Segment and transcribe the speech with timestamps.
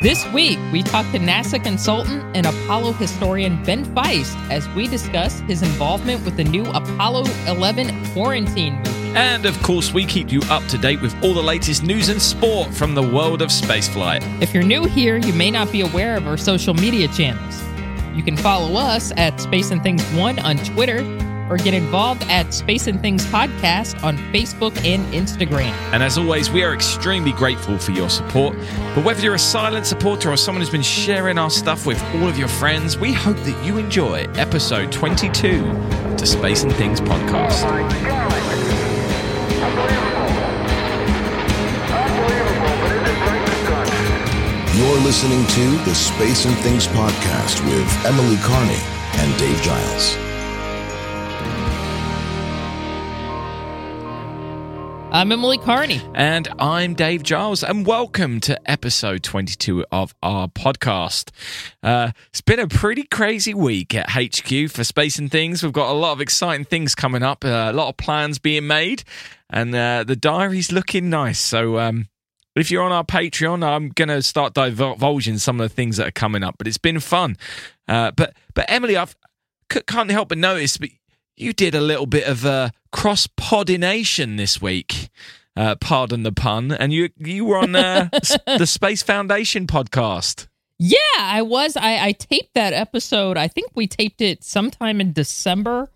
[0.00, 5.38] This week, we talk to NASA consultant and Apollo historian Ben Feist as we discuss
[5.40, 9.16] his involvement with the new Apollo 11 quarantine movie.
[9.16, 12.20] And of course, we keep you up to date with all the latest news and
[12.20, 14.42] sport from the world of spaceflight.
[14.42, 17.62] If you're new here, you may not be aware of our social media channels.
[18.16, 21.02] You can follow us at Space and Things 1 on Twitter
[21.50, 25.70] or get involved at Space and Things Podcast on Facebook and Instagram.
[25.92, 28.56] And as always, we are extremely grateful for your support.
[28.94, 32.28] But whether you're a silent supporter or someone who's been sharing our stuff with all
[32.28, 37.00] of your friends, we hope that you enjoy episode 22 of the Space and Things
[37.00, 37.64] podcast.
[44.76, 48.80] You're listening to the Space and Things podcast with Emily Carney
[49.16, 50.33] and Dave Giles.
[55.14, 56.02] I'm Emily Carney.
[56.16, 61.30] And I'm Dave Giles, and welcome to episode 22 of our podcast.
[61.84, 65.62] Uh, it's been a pretty crazy week at HQ for Space and Things.
[65.62, 68.66] We've got a lot of exciting things coming up, uh, a lot of plans being
[68.66, 69.04] made,
[69.48, 71.38] and uh, the diary's looking nice.
[71.38, 72.08] So, um,
[72.56, 76.08] if you're on our Patreon, I'm going to start divulging some of the things that
[76.08, 76.56] are coming up.
[76.58, 77.36] But it's been fun.
[77.86, 79.06] Uh, but but Emily, I
[79.68, 80.88] can't help but notice, but
[81.36, 85.10] you did a little bit of uh, cross podination this week.
[85.56, 86.72] Uh, pardon the pun.
[86.72, 88.08] And you you were on uh,
[88.46, 90.48] the Space Foundation podcast.
[90.78, 91.76] Yeah, I was.
[91.76, 93.36] I, I taped that episode.
[93.36, 95.90] I think we taped it sometime in December.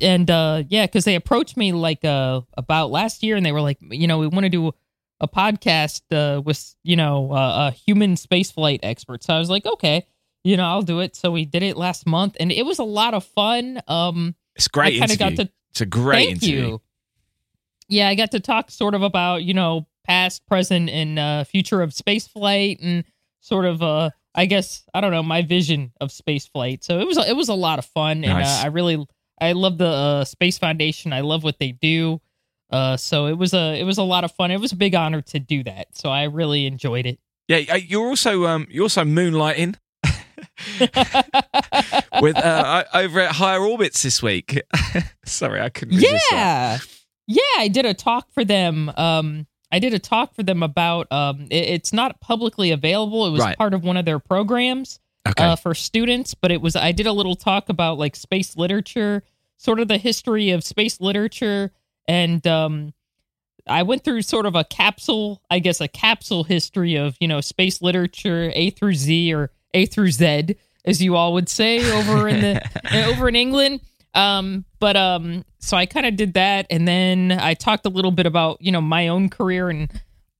[0.00, 3.62] And uh, yeah, because they approached me like uh, about last year, and they were
[3.62, 4.72] like, you know, we want to do
[5.20, 9.24] a podcast uh, with you know uh, a human spaceflight expert.
[9.24, 10.06] So I was like, okay,
[10.42, 11.16] you know, I'll do it.
[11.16, 13.80] So we did it last month, and it was a lot of fun.
[13.88, 14.96] Um, it's great.
[14.96, 15.50] I kind of got to.
[15.70, 16.66] It's a great thank interview.
[16.66, 16.80] you.
[17.88, 21.82] Yeah, I got to talk sort of about you know past, present, and uh, future
[21.82, 23.04] of spaceflight, and
[23.40, 26.84] sort of uh, I guess I don't know my vision of spaceflight.
[26.84, 29.04] So it was it was a lot of fun, and uh, I really
[29.40, 31.12] I love the uh, Space Foundation.
[31.12, 32.20] I love what they do.
[32.70, 34.50] Uh, so it was a it was a lot of fun.
[34.50, 35.96] It was a big honor to do that.
[35.96, 37.18] So I really enjoyed it.
[37.46, 39.76] Yeah, uh, you're also um, you're also moonlighting
[42.20, 44.60] with uh, over at Higher Orbits this week.
[45.24, 46.78] Sorry, I couldn't yeah,
[47.26, 47.40] yeah.
[47.58, 48.90] I did a talk for them.
[48.96, 51.10] Um, I did a talk for them about.
[51.12, 53.26] Um, it- it's not publicly available.
[53.26, 53.56] It was Right.
[53.58, 55.00] part of one of their programs.
[55.26, 55.42] Okay.
[55.42, 59.22] uh, for students, but it was I did a little talk about like space literature,
[59.56, 61.72] sort of the history of space literature,
[62.06, 62.92] and um,
[63.66, 67.40] I went through sort of a capsule, I guess, a capsule history of you know
[67.40, 72.28] space literature A through Z or A through Z, as you all would say over
[72.28, 73.80] in the over in England.
[74.14, 78.12] Um, but um, so I kind of did that, and then I talked a little
[78.12, 79.90] bit about you know my own career and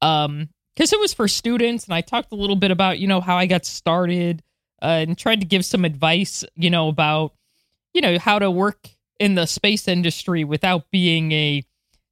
[0.01, 3.21] um, because it was for students, and I talked a little bit about you know
[3.21, 4.43] how I got started
[4.83, 7.33] uh, and tried to give some advice, you know, about
[7.93, 11.63] you know how to work in the space industry without being a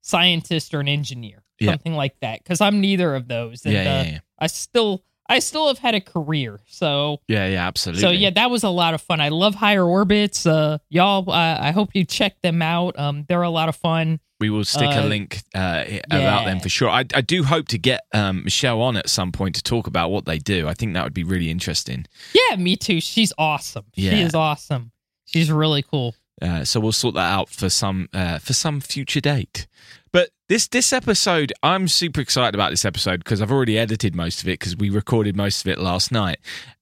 [0.00, 1.70] scientist or an engineer, Yeah.
[1.72, 2.42] something like that.
[2.42, 4.20] Because I'm neither of those, and Yeah, yeah, uh.
[4.40, 7.20] I still I still have had a career, so.
[7.28, 8.02] Yeah, yeah, absolutely.
[8.02, 9.20] So yeah, that was a lot of fun.
[9.20, 10.46] I love Higher Orbits.
[10.46, 12.98] Uh, y'all, uh, I hope you check them out.
[12.98, 14.20] Um, they're a lot of fun.
[14.40, 16.88] we will stick a uh, link uh, about them for sure.
[16.90, 20.10] I, I do hope to get um, Michelle on at some point to talk about
[20.10, 20.66] what they do.
[20.68, 22.06] I think that would be really interesting.
[22.34, 23.00] Yeah, me too.
[23.00, 23.84] She's awesome.
[23.94, 24.26] She Yeah.
[24.26, 24.90] is awesome.
[25.24, 26.14] She's really cool.
[26.42, 29.68] Uh, so we'll sort that out for some uh, for some future date.
[30.12, 34.42] But this this episode, I'm super excited about this episode because I've already edited most
[34.42, 36.38] of it because we recorded most of it last night,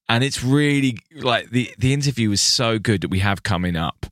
[0.09, 4.07] and it's really like the the interview is so good that we have coming up,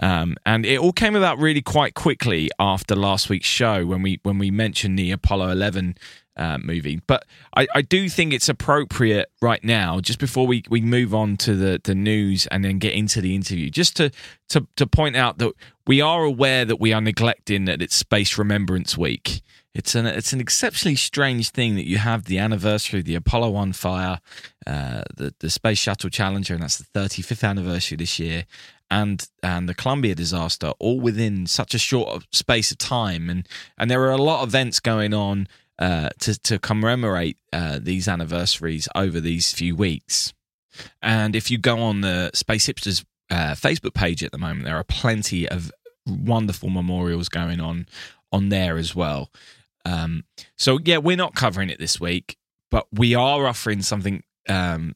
[0.00, 4.20] um, and it all came about really quite quickly after last week's show when we
[4.22, 5.96] when we mentioned the Apollo 11
[6.36, 7.00] uh, movie.
[7.06, 7.24] But
[7.56, 11.54] I, I do think it's appropriate right now, just before we, we move on to
[11.54, 14.10] the, the news and then get into the interview, just to,
[14.50, 15.52] to to point out that
[15.86, 19.42] we are aware that we are neglecting that it's Space Remembrance Week.
[19.74, 23.50] It's an it's an exceptionally strange thing that you have the anniversary of the Apollo
[23.50, 24.20] One fire,
[24.66, 28.46] uh, the the Space Shuttle Challenger, and that's the 35th anniversary this year,
[28.90, 33.90] and and the Columbia disaster, all within such a short space of time, and and
[33.90, 35.48] there are a lot of events going on
[35.78, 40.32] uh, to to commemorate uh, these anniversaries over these few weeks.
[41.02, 44.76] And if you go on the Space Hipsters uh, Facebook page at the moment, there
[44.76, 45.70] are plenty of
[46.06, 47.86] wonderful memorials going on
[48.32, 49.30] on there as well.
[49.84, 50.24] Um,
[50.56, 52.36] so yeah, we're not covering it this week,
[52.70, 54.94] but we are offering something um,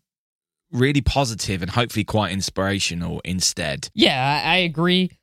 [0.72, 3.88] really positive and hopefully quite inspirational instead.
[3.94, 5.17] Yeah, I, I agree.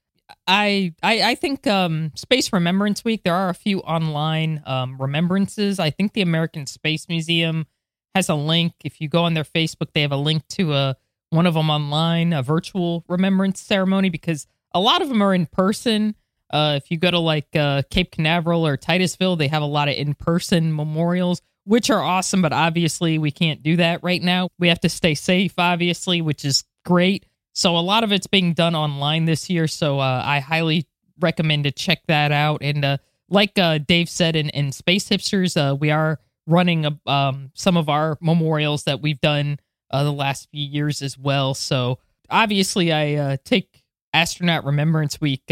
[0.47, 3.23] I, I I think um, Space Remembrance Week.
[3.23, 5.79] There are a few online um, remembrances.
[5.79, 7.65] I think the American Space Museum
[8.13, 8.73] has a link.
[8.83, 10.97] If you go on their Facebook, they have a link to a
[11.31, 15.45] one of them online, a virtual remembrance ceremony because a lot of them are in
[15.47, 16.15] person.
[16.51, 19.89] Uh, if you go to like uh, Cape Canaveral or Titusville, they have a lot
[19.89, 22.41] of in person memorials, which are awesome.
[22.41, 24.49] But obviously, we can't do that right now.
[24.59, 27.25] We have to stay safe, obviously, which is great.
[27.55, 29.67] So a lot of it's being done online this year.
[29.67, 30.87] So uh, I highly
[31.19, 32.61] recommend to check that out.
[32.61, 32.97] And uh,
[33.29, 37.87] like uh, Dave said in, in Space Hipsters, uh, we are running um, some of
[37.87, 39.57] our memorials that we've done
[39.89, 41.53] uh, the last few years as well.
[41.53, 41.99] So
[42.29, 45.49] obviously, I uh, take Astronaut Remembrance Week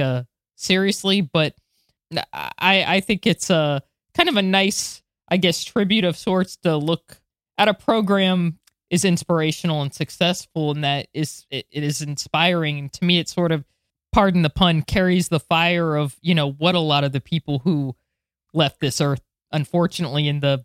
[0.56, 1.56] seriously, but
[2.32, 3.82] I I think it's a
[4.14, 7.22] kind of a nice, I guess, tribute of sorts to look
[7.58, 8.60] at a program
[8.94, 12.78] is inspirational and successful, and that is it, it is inspiring.
[12.78, 13.66] And to me, it sort of,
[14.12, 17.60] pardon the pun, carries the fire of you know what a lot of the people
[17.60, 17.96] who
[18.54, 20.64] left this earth, unfortunately, in the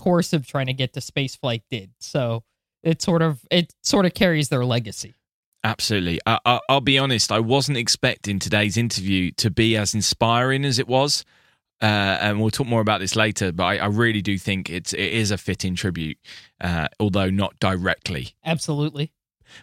[0.00, 1.92] course of trying to get to space flight did.
[2.00, 2.42] So
[2.82, 5.14] it sort of it sort of carries their legacy.
[5.62, 6.18] Absolutely.
[6.26, 7.30] I, will be honest.
[7.30, 11.24] I wasn't expecting today's interview to be as inspiring as it was,
[11.82, 13.52] uh, and we'll talk more about this later.
[13.52, 16.18] But I, I, really do think it's it is a fitting tribute,
[16.60, 18.34] uh, although not directly.
[18.44, 19.12] Absolutely.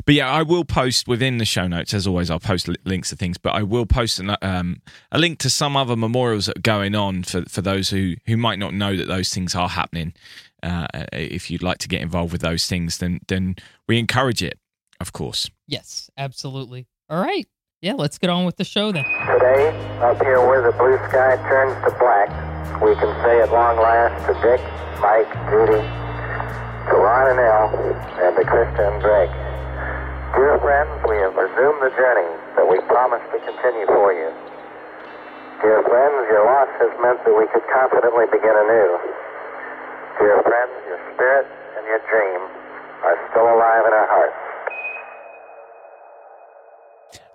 [0.06, 1.94] But yeah, I will post within the show notes.
[1.94, 3.38] As always, I'll post links to things.
[3.38, 4.81] But I will post an, um,
[5.12, 8.38] a link to some other memorials that are going on for for those who who
[8.38, 10.14] might not know that those things are happening.
[10.64, 13.56] Uh, if you'd like to get involved with those things, then then
[13.88, 14.60] we encourage it,
[15.00, 15.50] of course.
[15.68, 16.88] Yes, absolutely.
[17.10, 17.48] All right.
[17.78, 19.06] Yeah, let's get on with the show then.
[19.30, 19.70] Today,
[20.02, 22.26] up here where the blue sky turns to black,
[22.82, 24.58] we can say at long last to Dick,
[24.98, 27.70] Mike, Judy, to Ron and Al,
[28.18, 29.30] and to Christa and Greg.
[30.34, 32.26] Dear friends, we have resumed the journey
[32.58, 34.34] that we promised to continue for you.
[35.62, 38.90] Dear friends, your loss has meant that we could confidently begin anew.
[40.18, 41.46] Dear friends, your spirit
[41.78, 42.42] and your dream
[43.06, 44.56] are still alive in our hearts.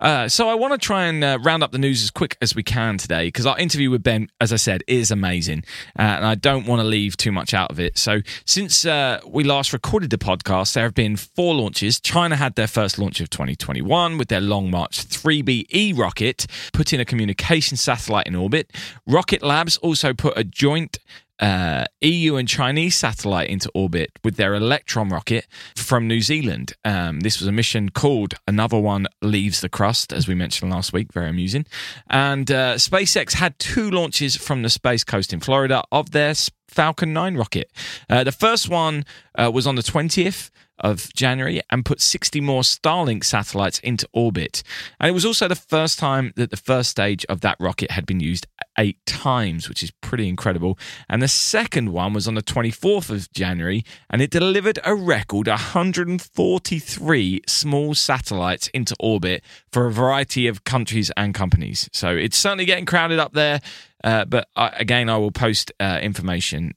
[0.02, 2.56] Uh, so I want to try and uh, round up the news as quick as
[2.56, 5.62] we can today because our interview with Ben, as I said, is amazing,
[5.96, 7.96] uh, and I don't want to leave too much out of it.
[7.96, 12.00] So since uh, we last recorded the podcast, there have been four launches.
[12.00, 17.05] China had their first launch of 2021 with their Long March 3BE rocket, putting a
[17.05, 18.72] communication satellite in orbit.
[19.06, 20.98] Rocket Labs also put a joint
[21.43, 26.75] uh, EU and Chinese satellite into orbit with their Electron rocket from New Zealand.
[26.85, 30.93] Um, this was a mission called Another One Leaves the Crust, as we mentioned last
[30.93, 31.12] week.
[31.12, 31.67] Very amusing.
[32.09, 36.35] And uh, SpaceX had two launches from the Space Coast in Florida of their
[36.72, 37.70] Falcon 9 rocket.
[38.08, 39.04] Uh, the first one
[39.36, 44.62] uh, was on the 20th of January and put 60 more Starlink satellites into orbit.
[44.98, 48.04] And it was also the first time that the first stage of that rocket had
[48.04, 48.46] been used
[48.78, 50.78] eight times, which is pretty incredible.
[51.08, 55.46] And the second one was on the 24th of January and it delivered a record
[55.46, 61.88] 143 small satellites into orbit for a variety of countries and companies.
[61.92, 63.60] So it's certainly getting crowded up there.
[64.02, 66.75] Uh, but I, again, I will post uh, information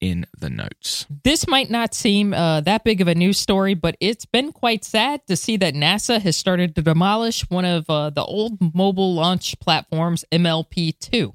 [0.00, 1.06] in the notes.
[1.24, 4.84] This might not seem uh, that big of a news story, but it's been quite
[4.84, 9.14] sad to see that NASA has started to demolish one of uh, the old mobile
[9.14, 11.34] launch platforms, MLP 2.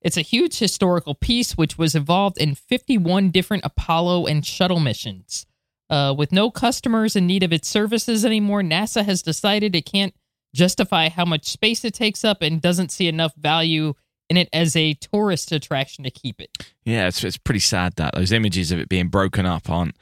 [0.00, 5.46] It's a huge historical piece which was involved in 51 different Apollo and shuttle missions.
[5.90, 10.14] Uh, with no customers in need of its services anymore, NASA has decided it can't
[10.54, 13.94] justify how much space it takes up and doesn't see enough value
[14.28, 16.50] in it as a tourist attraction to keep it.
[16.84, 19.96] Yeah, it's, it's pretty sad that those images of it being broken up aren't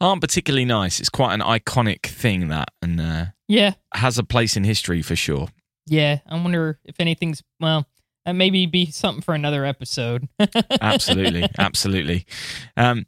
[0.00, 1.00] aren't particularly nice.
[1.00, 5.16] It's quite an iconic thing that, and uh, yeah, has a place in history for
[5.16, 5.48] sure.
[5.86, 7.86] Yeah, I wonder if anything's well.
[8.24, 10.28] That maybe be something for another episode.
[10.80, 12.26] absolutely, absolutely.
[12.76, 13.06] Um,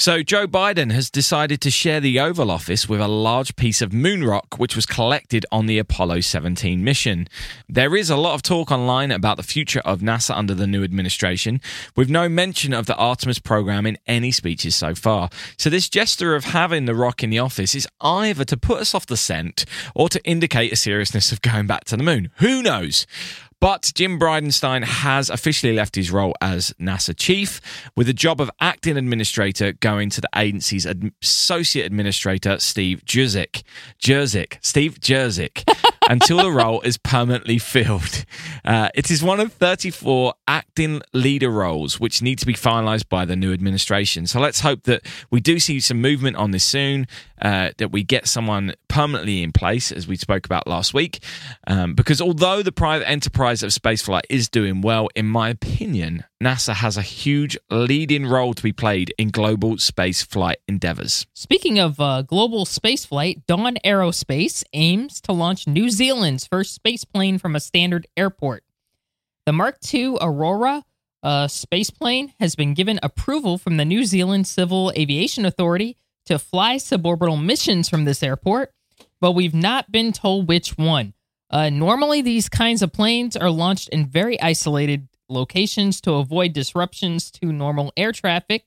[0.00, 3.92] so, Joe Biden has decided to share the Oval Office with a large piece of
[3.92, 7.26] moon rock which was collected on the Apollo 17 mission.
[7.68, 10.84] There is a lot of talk online about the future of NASA under the new
[10.84, 11.60] administration,
[11.96, 15.30] with no mention of the Artemis program in any speeches so far.
[15.56, 18.94] So, this gesture of having the rock in the office is either to put us
[18.94, 19.64] off the scent
[19.96, 22.30] or to indicate a seriousness of going back to the moon.
[22.36, 23.04] Who knows?
[23.60, 27.60] But Jim Bridenstine has officially left his role as NASA chief,
[27.96, 33.64] with the job of acting administrator going to the agency's associate administrator, Steve Jurczyk.
[34.00, 34.58] Jurczyk.
[34.60, 35.64] Steve Jurczyk.
[36.08, 38.24] until the role is permanently filled.
[38.64, 43.24] Uh, it is one of 34 acting leader roles which need to be finalized by
[43.24, 44.26] the new administration.
[44.26, 47.06] So let's hope that we do see some movement on this soon,
[47.40, 51.22] uh, that we get someone permanently in place, as we spoke about last week.
[51.66, 56.74] Um, because although the private enterprise of spaceflight is doing well, in my opinion, NASA
[56.74, 61.26] has a huge leading role to be played in global space flight endeavors.
[61.34, 67.38] Speaking of uh, global spaceflight, Dawn Aerospace aims to launch New Zealand's first space plane
[67.38, 68.62] from a standard airport.
[69.46, 70.84] The Mark II Aurora
[71.24, 76.38] uh, space plane has been given approval from the New Zealand Civil Aviation Authority to
[76.38, 78.70] fly suborbital missions from this airport,
[79.20, 81.14] but we've not been told which one.
[81.50, 87.28] Uh, normally, these kinds of planes are launched in very isolated locations to avoid disruptions
[87.32, 88.66] to normal air traffic,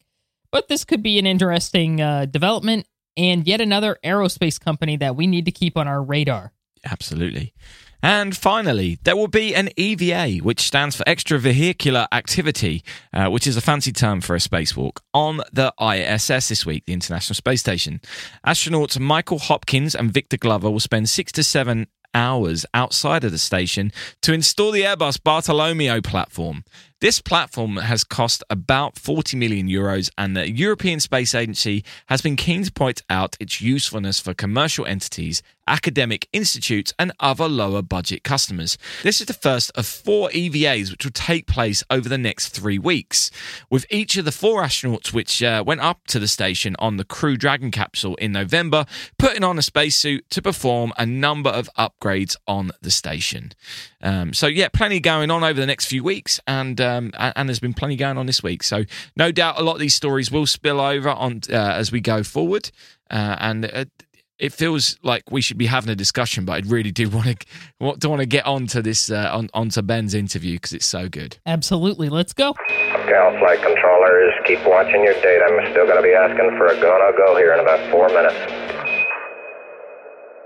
[0.51, 2.85] but this could be an interesting uh, development
[3.15, 6.51] and yet another aerospace company that we need to keep on our radar.
[6.89, 7.53] Absolutely.
[8.03, 12.83] And finally, there will be an EVA, which stands for Extravehicular Activity,
[13.13, 16.93] uh, which is a fancy term for a spacewalk, on the ISS this week, the
[16.93, 18.01] International Space Station.
[18.45, 23.37] Astronauts Michael Hopkins and Victor Glover will spend six to seven hours outside of the
[23.37, 26.63] station to install the Airbus Bartolomeo platform.
[26.99, 32.35] This platform has cost about 40 million euros, and the European Space Agency has been
[32.35, 38.23] keen to point out its usefulness for commercial entities, academic institutes, and other lower budget
[38.23, 38.77] customers.
[39.01, 42.77] This is the first of four EVAs which will take place over the next three
[42.77, 43.31] weeks,
[43.71, 47.05] with each of the four astronauts which uh, went up to the station on the
[47.05, 48.85] Crew Dragon capsule in November
[49.17, 53.53] putting on a spacesuit to perform a number of upgrades on the station.
[54.03, 57.49] Um, so, yeah, plenty going on over the next few weeks, and uh, um, and,
[57.49, 58.63] there's been plenty going on this week.
[58.63, 58.83] So
[59.15, 62.23] no doubt a lot of these stories will spill over on uh, as we go
[62.23, 62.71] forward,
[63.09, 63.89] uh, and.
[64.41, 67.45] It feels like we should be having a discussion, but I really do want to
[67.79, 71.07] want to want to get onto this uh, on onto Ben's interview because it's so
[71.07, 71.37] good.
[71.45, 72.53] Absolutely, let's go.
[73.07, 75.45] Gal flight controllers, keep watching your data.
[75.47, 78.07] I'm still going to be asking for a go no go here in about four
[78.09, 78.35] minutes.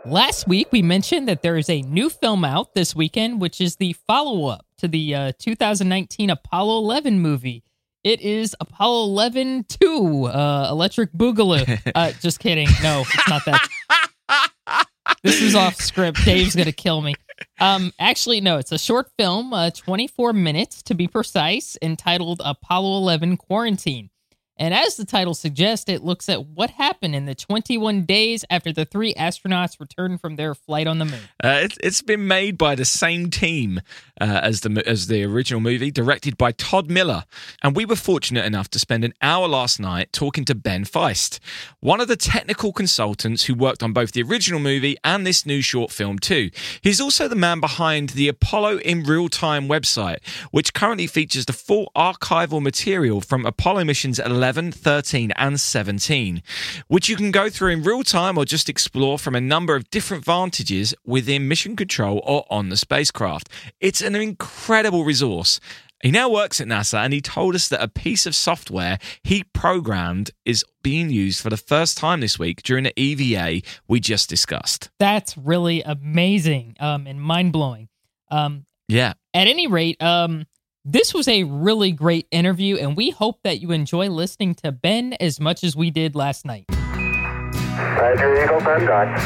[0.06, 3.78] Last week, we mentioned that there is a new film out this weekend, which is
[3.78, 7.64] the follow up to the uh, 2019 Apollo 11 movie.
[8.06, 11.66] It is Apollo 11 2, uh, Electric Boogaloo.
[11.96, 12.68] Uh, just kidding.
[12.84, 14.88] No, it's not that.
[15.24, 16.24] this is off script.
[16.24, 17.16] Dave's going to kill me.
[17.60, 22.98] Um, actually, no, it's a short film, uh, 24 minutes to be precise, entitled Apollo
[22.98, 24.10] 11 Quarantine.
[24.58, 28.72] And as the title suggests, it looks at what happened in the 21 days after
[28.72, 31.20] the three astronauts returned from their flight on the moon.
[31.44, 33.82] Uh, it, has been made by the same team
[34.22, 37.26] uh, as the as the original movie, directed by Todd Miller.
[37.64, 41.40] And we were fortunate enough to spend an hour last night talking to Ben Feist,
[41.82, 45.62] one of the technical consultants who worked on both the original movie and this new
[45.62, 46.50] short film too.
[46.80, 51.54] He's also the man behind the Apollo in Real Time website, which currently features the
[51.54, 56.44] full archival material from Apollo missions 11 11, 13, and 17,
[56.88, 59.90] which you can go through in real time or just explore from a number of
[59.90, 63.50] different vantages within mission control or on the spacecraft.
[63.80, 65.60] It's an incredible resource.
[66.04, 69.46] He now works at NASA and he told us that a piece of software he
[69.46, 74.30] programmed is being used for the first time this week during the EVA we just
[74.30, 74.92] discussed.
[75.00, 77.90] That's really amazing um, and mind blowing.
[78.30, 79.14] Um, yeah.
[79.34, 80.46] At any rate, um,
[80.88, 85.14] this was a really great interview, and we hope that you enjoy listening to Ben
[85.14, 86.66] as much as we did last night.
[86.70, 89.20] Roger, Eagle, contact.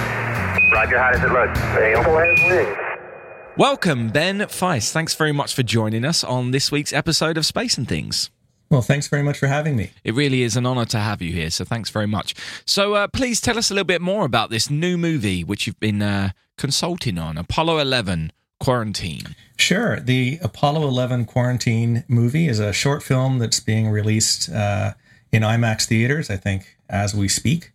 [0.72, 1.50] Roger, how does it look?
[1.76, 2.78] Eagle has wings.
[3.58, 4.94] Welcome, Ben Feist.
[4.94, 8.30] Thanks very much for joining us on this week's episode of Space and Things.
[8.72, 9.92] Well, thanks very much for having me.
[10.06, 11.50] It really is an honor to have you here.
[11.50, 12.36] So, thanks very much.
[12.66, 15.80] So, uh, please tell us a little bit more about this new movie which you've
[15.82, 19.36] been uh, consulting on Apollo 11 Quarantine.
[19.58, 20.00] Sure.
[20.00, 24.94] The Apollo 11 Quarantine movie is a short film that's being released uh,
[25.32, 27.72] in IMAX theaters, I think, as we speak.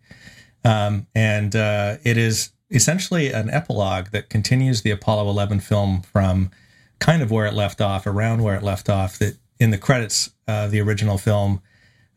[0.64, 6.50] Um, and uh, it is essentially an epilogue that continues the Apollo 11 film from
[6.98, 9.18] kind of where it left off, around where it left off.
[9.18, 11.62] That in the credits of the original film,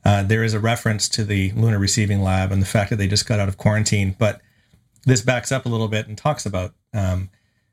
[0.06, 3.08] uh, there is a reference to the Lunar Receiving Lab and the fact that they
[3.08, 4.16] just got out of quarantine.
[4.18, 4.42] But
[5.06, 7.30] this backs up a little bit and talks about um,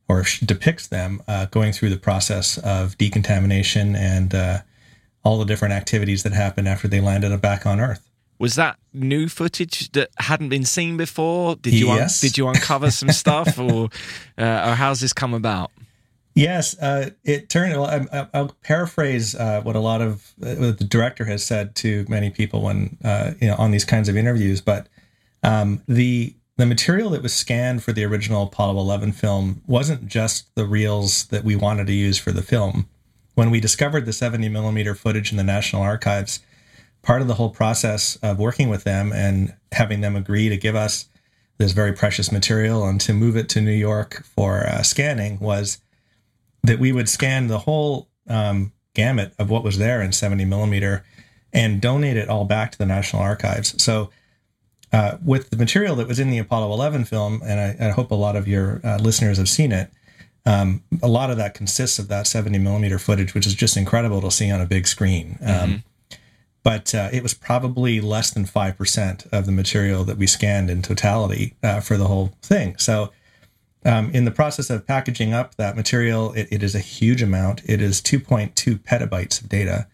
[0.09, 4.59] or depicts them uh, going through the process of decontamination and uh,
[5.25, 8.11] all the different activities that happened after they landed back on Earth.
[8.39, 11.57] Was that new footage that hadn't been seen before?
[11.57, 12.23] Did you yes.
[12.23, 13.89] un- did you uncover some stuff, or
[14.37, 15.71] uh, or how's this come about?
[16.35, 17.75] Yes, uh, it turned.
[17.75, 22.29] I, will paraphrase uh, what a lot of uh, the director has said to many
[22.29, 22.99] people when
[23.41, 24.61] you know on these kinds of interviews.
[24.61, 24.89] But
[25.45, 30.55] um, the the material that was scanned for the original Apollo 11 film wasn't just
[30.55, 32.89] the reels that we wanted to use for the film.
[33.35, 36.41] When we discovered the 70 millimeter footage in the National Archives,
[37.03, 40.77] part of the whole process of working with them and having them agree to give
[40.77, 41.09] us
[41.59, 45.79] this very precious material and to move it to New York for uh, scanning was
[46.63, 51.05] that we would scan the whole um, gamut of what was there in 70 millimeter
[51.53, 53.81] and donate it all back to the National Archives.
[53.83, 54.11] So,
[54.95, 58.13] uh, with the material that was in the Apollo 11 film, and I, I hope
[58.13, 59.91] a lot of your uh, listeners have seen it,
[60.47, 64.21] um, a lot of that consists of that 70 millimeter footage, which is just incredible
[64.21, 65.37] to see on a big screen.
[65.41, 66.17] Um, mm-hmm.
[66.63, 70.81] But uh, it was probably less than 5% of the material that we scanned in
[70.81, 72.77] totality uh, for the whole thing.
[72.79, 73.11] So,
[73.85, 77.63] um, in the process of packaging up that material, it, it is a huge amount.
[77.67, 79.89] It is 2.2 petabytes of data.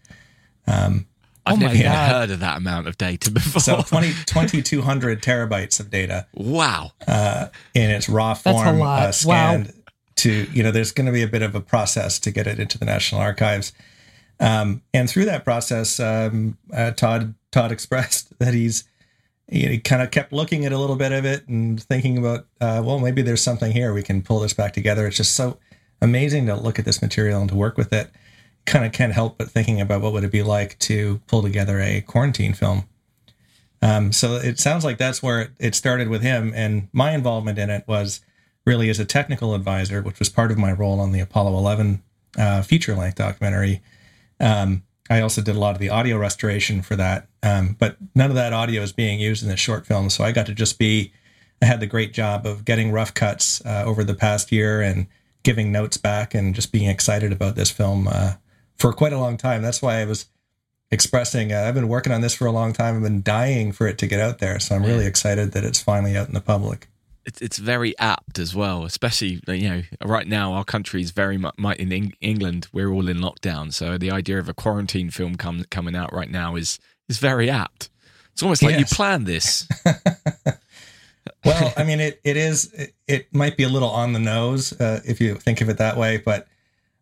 [0.65, 1.07] Um,
[1.45, 3.61] I've oh never even heard of that amount of data before.
[3.61, 6.27] So 20, 2,200 terabytes of data.
[6.33, 6.91] Wow.
[7.07, 9.73] Uh, in its raw form, uh, scanned wow.
[10.17, 12.59] to, you know, there's going to be a bit of a process to get it
[12.59, 13.73] into the National Archives.
[14.39, 18.83] Um, and through that process, um, uh, Todd Todd expressed that he's
[19.47, 22.81] he kind of kept looking at a little bit of it and thinking about, uh,
[22.83, 25.05] well, maybe there's something here we can pull this back together.
[25.05, 25.57] It's just so
[26.01, 28.09] amazing to look at this material and to work with it
[28.65, 31.79] kind of can't help but thinking about what would it be like to pull together
[31.79, 32.85] a quarantine film.
[33.81, 37.69] Um, so it sounds like that's where it started with him, and my involvement in
[37.69, 38.21] it was
[38.65, 42.03] really as a technical advisor, which was part of my role on the Apollo 11
[42.37, 43.81] uh, feature length documentary.
[44.39, 48.29] Um, I also did a lot of the audio restoration for that, um, but none
[48.29, 50.09] of that audio is being used in the short film.
[50.09, 51.11] So I got to just be,
[51.61, 55.07] I had the great job of getting rough cuts uh, over the past year and
[55.43, 58.33] giving notes back and just being excited about this film uh,
[58.81, 59.61] for quite a long time.
[59.61, 60.25] That's why I was
[60.91, 62.97] expressing uh, I've been working on this for a long time.
[62.97, 64.59] I've been dying for it to get out there.
[64.59, 66.89] So I'm really excited that it's finally out in the public.
[67.23, 71.37] It's, it's very apt as well, especially you know right now our country is very
[71.37, 72.67] much in England.
[72.73, 76.31] We're all in lockdown, so the idea of a quarantine film come, coming out right
[76.31, 77.89] now is is very apt.
[78.33, 78.79] It's almost like yes.
[78.91, 79.67] you planned this.
[81.45, 82.73] well, I mean, it it is.
[82.73, 85.77] It, it, might be a little on the nose uh, if you think of it
[85.77, 86.47] that way, but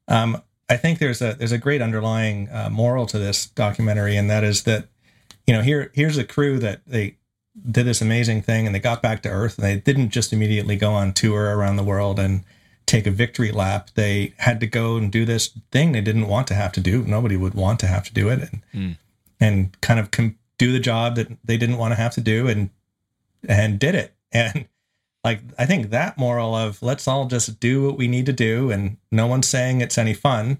[0.09, 4.29] um, I think there's a there's a great underlying uh, moral to this documentary, and
[4.29, 4.87] that is that
[5.47, 7.17] you know here here's a crew that they
[7.69, 10.75] did this amazing thing and they got back to Earth and they didn't just immediately
[10.75, 12.43] go on tour around the world and
[12.85, 13.89] take a victory lap.
[13.95, 17.03] They had to go and do this thing they didn't want to have to do.
[17.03, 18.97] Nobody would want to have to do it, and mm.
[19.39, 22.47] and kind of com- do the job that they didn't want to have to do,
[22.47, 22.69] and
[23.47, 24.13] and did it.
[24.31, 24.67] And
[25.29, 28.71] like I think that moral of let's all just do what we need to do,
[28.71, 30.57] and no one's saying it's any fun,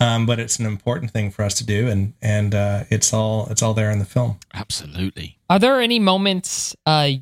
[0.00, 3.46] um, but it's an important thing for us to do, and and uh, it's all
[3.50, 4.38] it's all there in the film.
[4.52, 5.38] Absolutely.
[5.48, 6.76] Are there any moments?
[6.84, 7.12] Uh,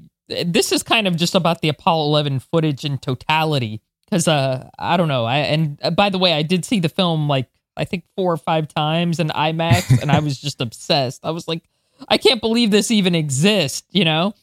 [0.44, 4.96] this is kind of just about the Apollo 11 footage in totality, because uh, I
[4.96, 5.24] don't know.
[5.24, 8.32] I and uh, by the way, I did see the film like I think four
[8.32, 11.24] or five times in IMAX, and I was just obsessed.
[11.24, 11.62] I was like,
[12.08, 14.34] I can't believe this even exists, you know.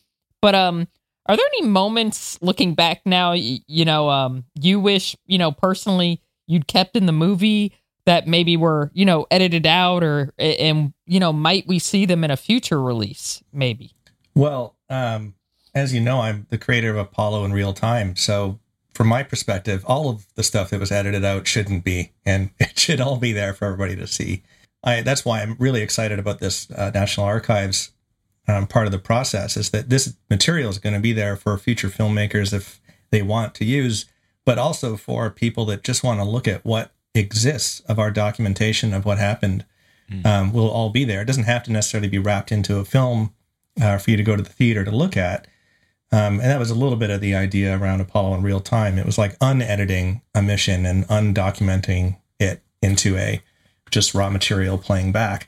[0.41, 0.87] But um,
[1.27, 5.51] are there any moments looking back now, you, you know, um, you wish, you know,
[5.51, 7.73] personally you'd kept in the movie
[8.05, 12.23] that maybe were, you know, edited out or, and, you know, might we see them
[12.23, 13.93] in a future release, maybe?
[14.33, 15.35] Well, um,
[15.75, 18.15] as you know, I'm the creator of Apollo in real time.
[18.15, 18.59] So
[18.93, 22.77] from my perspective, all of the stuff that was edited out shouldn't be, and it
[22.79, 24.43] should all be there for everybody to see.
[24.83, 27.91] I, that's why I'm really excited about this uh, National Archives
[28.47, 31.57] um, part of the process is that this material is going to be there for
[31.57, 34.05] future filmmakers if they want to use,
[34.45, 38.93] but also for people that just want to look at what exists of our documentation
[38.93, 39.65] of what happened.
[40.09, 40.25] Mm.
[40.25, 41.21] Um, will all be there.
[41.21, 43.33] It doesn't have to necessarily be wrapped into a film
[43.81, 45.47] uh, for you to go to the theater to look at.
[46.11, 48.97] Um, and that was a little bit of the idea around Apollo in real time.
[48.97, 53.41] It was like unediting a mission and undocumenting it into a
[53.89, 55.47] just raw material playing back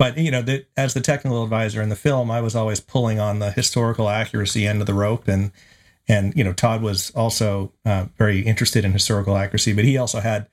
[0.00, 3.20] but you know, the, as the technical advisor in the film, I was always pulling
[3.20, 5.52] on the historical accuracy end of the rope, and
[6.08, 10.20] and you know, Todd was also uh, very interested in historical accuracy, but he also
[10.20, 10.48] had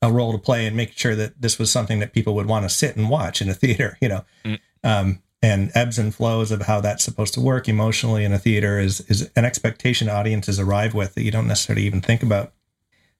[0.00, 2.64] a role to play in making sure that this was something that people would want
[2.64, 3.98] to sit and watch in a theater.
[4.00, 4.58] You know, mm.
[4.82, 8.78] um, and ebbs and flows of how that's supposed to work emotionally in a theater
[8.78, 12.54] is is an expectation audiences arrive with that you don't necessarily even think about.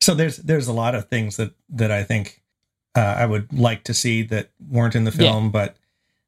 [0.01, 2.43] So there's there's a lot of things that that I think
[2.99, 5.51] uh, I would like to see that weren't in the film, yeah.
[5.51, 5.77] but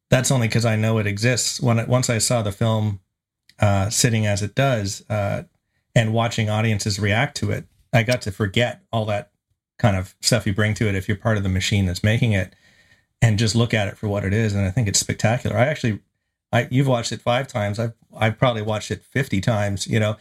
[0.09, 1.61] that's only because I know it exists.
[1.61, 3.00] When it, once I saw the film
[3.59, 5.42] uh, sitting as it does uh,
[5.96, 9.33] and watching audiences react to it, I got to forget all that
[9.80, 12.35] kind of stuff you bring to it if you're part of the machine that's making
[12.35, 12.54] it,
[13.20, 14.54] and just look at it for what it is.
[14.54, 15.56] And I think it's spectacular.
[15.56, 15.98] I actually
[16.52, 17.80] I you've watched it five times.
[17.80, 19.88] I've I've probably watched it fifty times.
[19.88, 20.16] You know,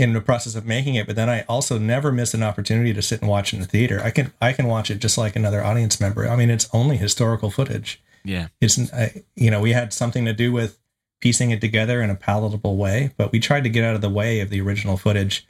[0.00, 1.06] in the process of making it.
[1.06, 4.00] But then I also never miss an opportunity to sit and watch in the theater.
[4.02, 6.28] I can I can watch it just like another audience member.
[6.28, 8.02] I mean, it's only historical footage.
[8.24, 8.48] Yeah.
[8.60, 10.78] It's I, you know we had something to do with
[11.20, 14.10] piecing it together in a palatable way, but we tried to get out of the
[14.10, 15.46] way of the original footage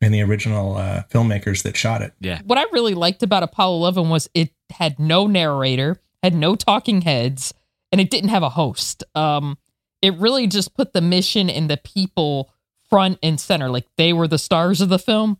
[0.00, 2.12] and the original uh, filmmakers that shot it.
[2.18, 2.40] Yeah.
[2.44, 7.02] What I really liked about Apollo 11 was it had no narrator, had no talking
[7.02, 7.54] heads,
[7.92, 9.04] and it didn't have a host.
[9.14, 9.58] Um,
[10.00, 12.50] it really just put the mission and the people
[12.92, 15.38] front and center, like they were the stars of the film.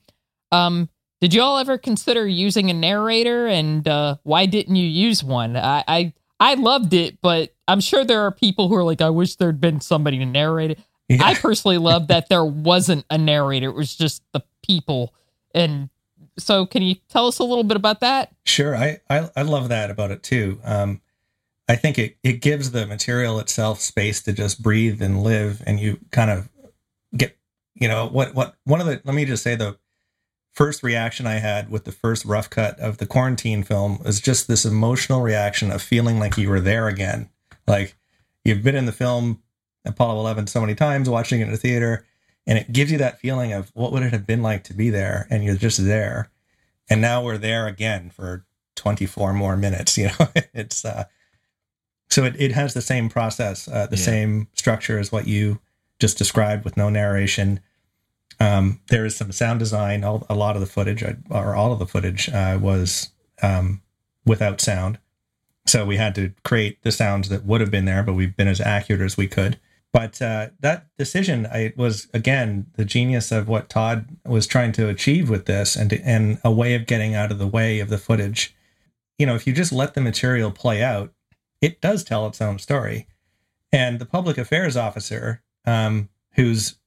[0.52, 0.88] Um,
[1.20, 5.54] did you all ever consider using a narrator, and uh, why didn't you use one?
[5.54, 9.10] I, I I loved it, but I'm sure there are people who are like, I
[9.10, 10.80] wish there'd been somebody to narrate it.
[11.10, 11.18] Yeah.
[11.22, 15.12] I personally love that there wasn't a narrator; it was just the people.
[15.54, 15.90] And
[16.38, 18.34] so, can you tell us a little bit about that?
[18.46, 20.58] Sure, I I, I love that about it too.
[20.64, 21.02] Um,
[21.68, 25.78] I think it it gives the material itself space to just breathe and live, and
[25.78, 26.48] you kind of
[27.16, 27.36] get
[27.82, 29.76] you know what what one of the let me just say the
[30.52, 34.48] first reaction I had with the first rough cut of the quarantine film was just
[34.48, 37.30] this emotional reaction of feeling like you were there again,
[37.66, 37.96] like
[38.44, 39.42] you've been in the film
[39.84, 42.06] Apollo 11 so many times, watching it in a theater,
[42.46, 44.90] and it gives you that feeling of what would it have been like to be
[44.90, 46.30] there, and you're just there,
[46.88, 48.44] and now we're there again for
[48.76, 49.96] 24 more minutes.
[49.98, 51.04] You know, it's uh,
[52.10, 54.02] so it, it has the same process, uh, the Yeah.
[54.04, 55.60] same structure as what you
[55.98, 57.60] just described with no narration.
[58.42, 60.02] Um, there is some sound design.
[60.02, 63.82] All, a lot of the footage, uh, or all of the footage, uh, was um,
[64.26, 64.98] without sound.
[65.64, 68.48] So we had to create the sounds that would have been there, but we've been
[68.48, 69.60] as accurate as we could.
[69.92, 74.88] But uh, that decision, I was again the genius of what Todd was trying to
[74.88, 77.98] achieve with this, and and a way of getting out of the way of the
[77.98, 78.56] footage.
[79.18, 81.12] You know, if you just let the material play out,
[81.60, 83.06] it does tell its own story.
[83.70, 86.78] And the public affairs officer, um, who's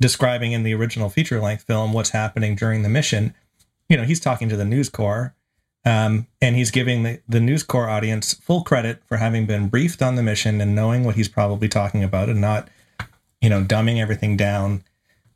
[0.00, 3.34] describing in the original feature length film what's happening during the mission,
[3.88, 5.34] you know, he's talking to the News Corps
[5.84, 10.02] um, and he's giving the, the News Corps audience full credit for having been briefed
[10.02, 12.68] on the mission and knowing what he's probably talking about and not,
[13.40, 14.82] you know, dumbing everything down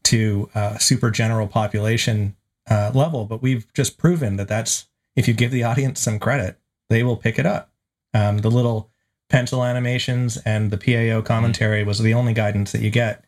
[0.05, 2.37] to uh, super general population
[2.69, 3.25] uh, level.
[3.25, 6.59] But we've just proven that that's, if you give the audience some credit,
[6.91, 7.71] they will pick it up.
[8.13, 8.91] Um, the little
[9.31, 13.25] pencil animations and the PAO commentary was the only guidance that you get.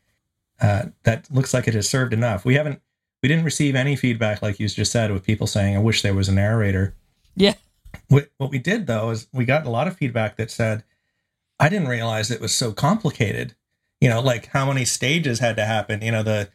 [0.64, 2.46] Uh, that looks like it has served enough.
[2.46, 2.80] We haven't,
[3.22, 6.14] we didn't receive any feedback, like you just said, with people saying, "I wish there
[6.14, 6.94] was a narrator."
[7.36, 7.54] Yeah.
[8.08, 10.82] What, what we did though is we got a lot of feedback that said,
[11.60, 13.54] "I didn't realize it was so complicated."
[14.00, 16.00] You know, like how many stages had to happen.
[16.00, 16.48] You know, the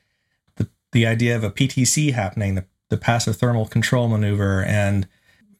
[0.55, 5.07] the the idea of a PTC happening, the the passive thermal control maneuver, and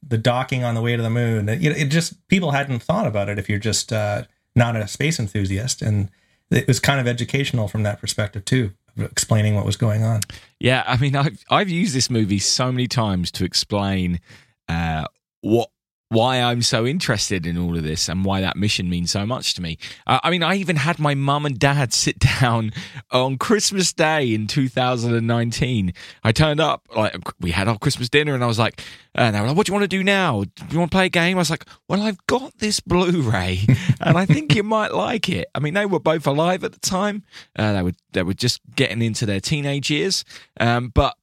[0.02, 1.48] the docking on the way to the moon.
[1.62, 4.24] You know, it just people hadn't thought about it if you're just uh,
[4.56, 6.10] not a space enthusiast, and
[6.52, 10.22] it was kind of educational from that perspective too, explaining what was going on.
[10.60, 14.20] Yeah, I mean, I've I've used this movie so many times to explain
[14.68, 15.06] uh,
[15.42, 15.70] what
[16.10, 19.54] why I'm so interested in all of this and why that mission means so much
[19.54, 19.78] to me.
[20.08, 22.72] Uh, I mean, I even had my mum and dad sit down
[23.12, 25.94] on Christmas Day in 2019.
[26.24, 28.82] I turned up, like we had our Christmas dinner, and I was like,
[29.16, 30.44] and they were like, "What do you want to do now?
[30.44, 33.66] Do you want to play a game?" I was like, "Well, I've got this Blu-ray,
[34.02, 36.80] and I think you might like it." I mean, they were both alive at the
[36.80, 37.24] time.
[37.56, 40.24] Uh, they were they were just getting into their teenage years,
[40.60, 41.16] um, but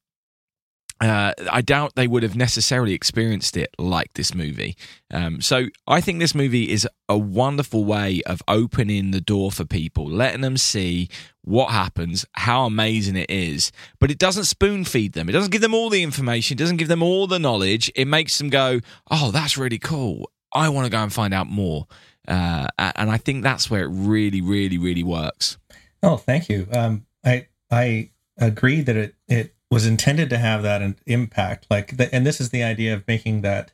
[0.99, 4.75] uh, I doubt they would have necessarily experienced it like this movie.
[5.11, 9.63] Um, so I think this movie is a wonderful way of opening the door for
[9.63, 11.09] people, letting them see
[11.43, 13.71] what happens, how amazing it is.
[13.99, 15.29] But it doesn't spoon feed them.
[15.29, 16.55] It doesn't give them all the information.
[16.55, 17.91] It doesn't give them all the knowledge.
[17.95, 18.79] It makes them go,
[19.11, 20.31] "Oh, that's really cool.
[20.51, 21.87] I want to go and find out more."
[22.27, 25.57] Uh, and I think that's where it really, really, really works.
[26.03, 26.67] Oh, thank you.
[26.71, 31.67] Um, I I agree that it it was intended to have that an impact.
[31.69, 33.71] Like, the, and this is the idea of making that.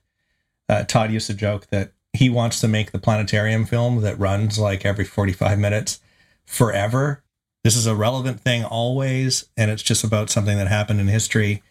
[0.69, 4.57] Uh, Todd used to joke that he wants to make the planetarium film that runs
[4.57, 5.99] like every forty five minutes
[6.45, 7.21] forever.
[7.63, 11.61] This is a relevant thing always, and it's just about something that happened in history.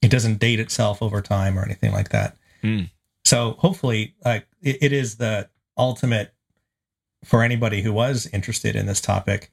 [0.00, 2.36] It doesn't date itself over time or anything like that.
[2.62, 2.90] Mm.
[3.24, 6.32] So hopefully, like it, it is the ultimate
[7.24, 9.50] for anybody who was interested in this topic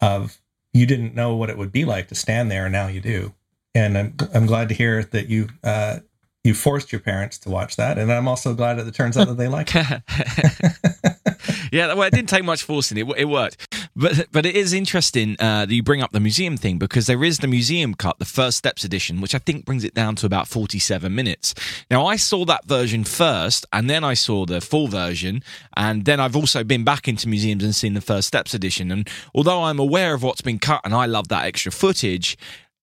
[0.00, 0.40] of
[0.78, 3.34] you didn't know what it would be like to stand there and now you do
[3.74, 5.98] and i'm, I'm glad to hear that you uh,
[6.44, 9.26] you forced your parents to watch that and i'm also glad that it turns out
[9.28, 10.02] that they like it
[11.72, 12.98] yeah, well, it didn't take much forcing.
[12.98, 13.77] It, it worked.
[14.00, 17.24] But but it is interesting uh, that you bring up the museum thing because there
[17.24, 20.26] is the museum cut, the first steps edition, which I think brings it down to
[20.26, 21.52] about forty seven minutes.
[21.90, 25.42] Now I saw that version first, and then I saw the full version,
[25.76, 28.92] and then I've also been back into museums and seen the first steps edition.
[28.92, 32.38] And although I'm aware of what's been cut, and I love that extra footage,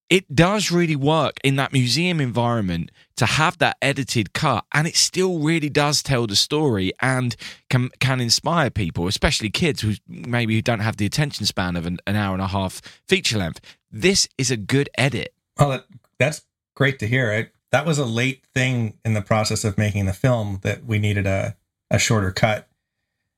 [0.09, 4.95] it does really work in that museum environment to have that edited cut and it
[4.95, 7.35] still really does tell the story and
[7.69, 11.85] can can inspire people especially kids who maybe who don't have the attention span of
[11.85, 13.59] an, an hour and a half feature length
[13.91, 15.85] this is a good edit Well, that,
[16.19, 17.31] that's great to hear.
[17.31, 20.99] I, that was a late thing in the process of making the film that we
[20.99, 21.55] needed a,
[21.89, 22.67] a shorter cut.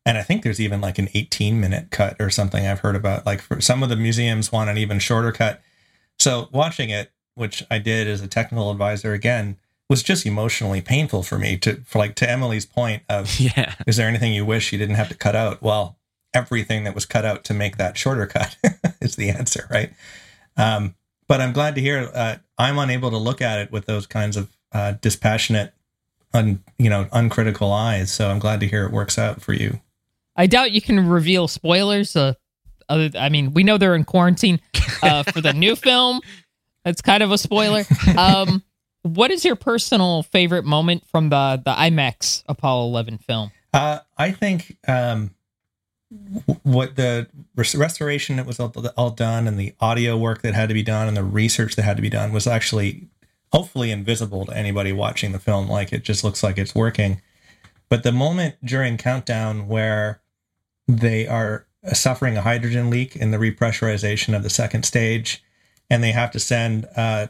[0.06, 3.26] And I think there's even like an 18 minute cut or something I've heard about.
[3.26, 5.62] Like for some of the museums want an even shorter cut.
[6.20, 9.58] So watching it, which I did as a technical advisor again,
[9.90, 13.96] was just emotionally painful for me to for like to Emily's point of yeah is
[13.96, 15.62] there anything you wish you didn't have to cut out?
[15.62, 15.98] Well,
[16.34, 18.58] everything that was cut out to make that shorter cut
[19.02, 19.94] is the answer, right?
[20.58, 20.96] Um,
[21.28, 24.38] but I'm glad to hear uh, I'm unable to look at it with those kinds
[24.38, 25.74] of uh, dispassionate,
[26.34, 28.12] un, you know, uncritical eyes.
[28.12, 29.82] So I'm glad to hear it works out for you.
[30.36, 32.16] I doubt you can reveal spoilers.
[32.16, 32.34] Uh,
[32.90, 34.60] other, I mean, we know they're in quarantine
[35.02, 36.22] uh, for the new film.
[36.84, 37.84] That's kind of a spoiler.
[38.18, 38.64] Um,
[39.04, 43.52] what is your personal favorite moment from the the IMAX Apollo 11 film?
[43.74, 45.36] Uh, I think um,
[46.64, 50.70] what the res- restoration that was all, all done and the audio work that had
[50.70, 53.08] to be done and the research that had to be done was actually
[53.52, 55.68] hopefully invisible to anybody watching the film.
[55.68, 57.22] Like it just looks like it's working.
[57.90, 60.22] But the moment during countdown where
[60.88, 65.44] they are suffering a hydrogen leak in the repressurization of the second stage,
[65.90, 67.28] and they have to send uh,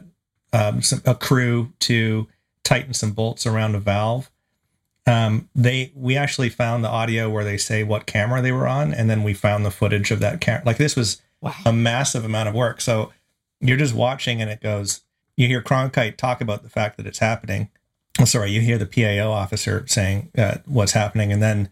[0.52, 2.26] um, some, a crew to
[2.64, 4.30] tighten some bolts around a valve
[5.08, 8.92] um, they we actually found the audio where they say what camera they were on,
[8.92, 10.62] and then we found the footage of that camera.
[10.66, 11.54] Like this was Wow.
[11.64, 12.80] a massive amount of work.
[12.80, 13.12] So
[13.60, 15.02] you're just watching, and it goes.
[15.36, 17.70] You hear Cronkite talk about the fact that it's happening.
[18.20, 21.70] Oh, sorry, you hear the PAO officer saying uh, what's happening, and then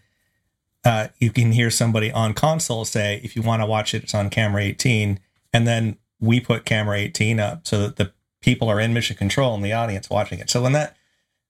[0.87, 4.15] uh, you can hear somebody on console say, "If you want to watch it, it's
[4.15, 5.19] on camera 18."
[5.53, 9.55] And then we put camera 18 up so that the people are in mission control
[9.55, 10.49] and the audience watching it.
[10.49, 10.97] So when that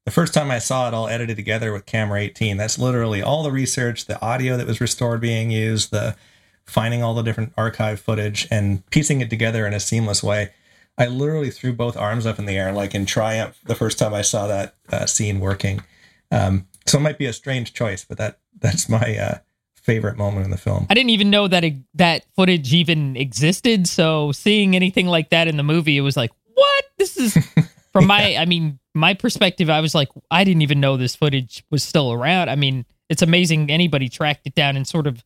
[0.06, 3.42] the first time I saw it all edited together with camera 18, that's literally all
[3.42, 6.16] the research, the audio that was restored being used, the
[6.64, 10.52] finding all the different archive footage and piecing it together in a seamless way.
[10.96, 14.14] I literally threw both arms up in the air, like in triumph, the first time
[14.14, 15.82] I saw that uh, scene working.
[16.30, 19.38] Um, so it might be a strange choice, but that that's my uh,
[19.74, 20.86] favorite moment in the film.
[20.90, 23.86] I didn't even know that it, that footage even existed.
[23.86, 26.84] So seeing anything like that in the movie, it was like, what?
[26.98, 27.36] This is
[27.92, 29.70] from my, I mean, my perspective.
[29.70, 32.48] I was like, I didn't even know this footage was still around.
[32.48, 35.24] I mean, it's amazing anybody tracked it down and sort of,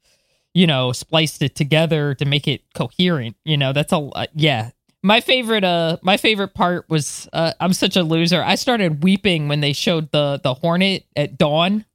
[0.53, 3.37] you know, spliced it together to make it coherent.
[3.45, 4.71] You know, that's a uh, yeah.
[5.03, 8.43] My favorite, uh, my favorite part was, uh, I'm such a loser.
[8.43, 11.87] I started weeping when they showed the the Hornet at dawn.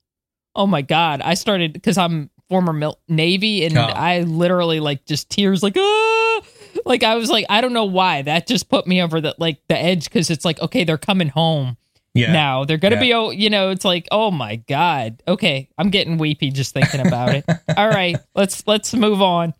[0.55, 1.21] Oh my god!
[1.21, 3.81] I started because I'm former mil- Navy, and Oh.
[3.81, 6.41] I literally like just tears, like ah,
[6.85, 9.59] like I was like, I don't know why that just put me over the like
[9.67, 11.77] the edge because it's like, okay, they're coming home
[12.13, 12.31] Yeah.
[12.31, 12.63] now.
[12.65, 13.01] They're gonna Yeah.
[13.01, 17.05] be, oh, you know, it's like, oh my god, okay, I'm getting weepy just thinking
[17.05, 17.45] about it.
[17.77, 19.53] All right, let's let's move on.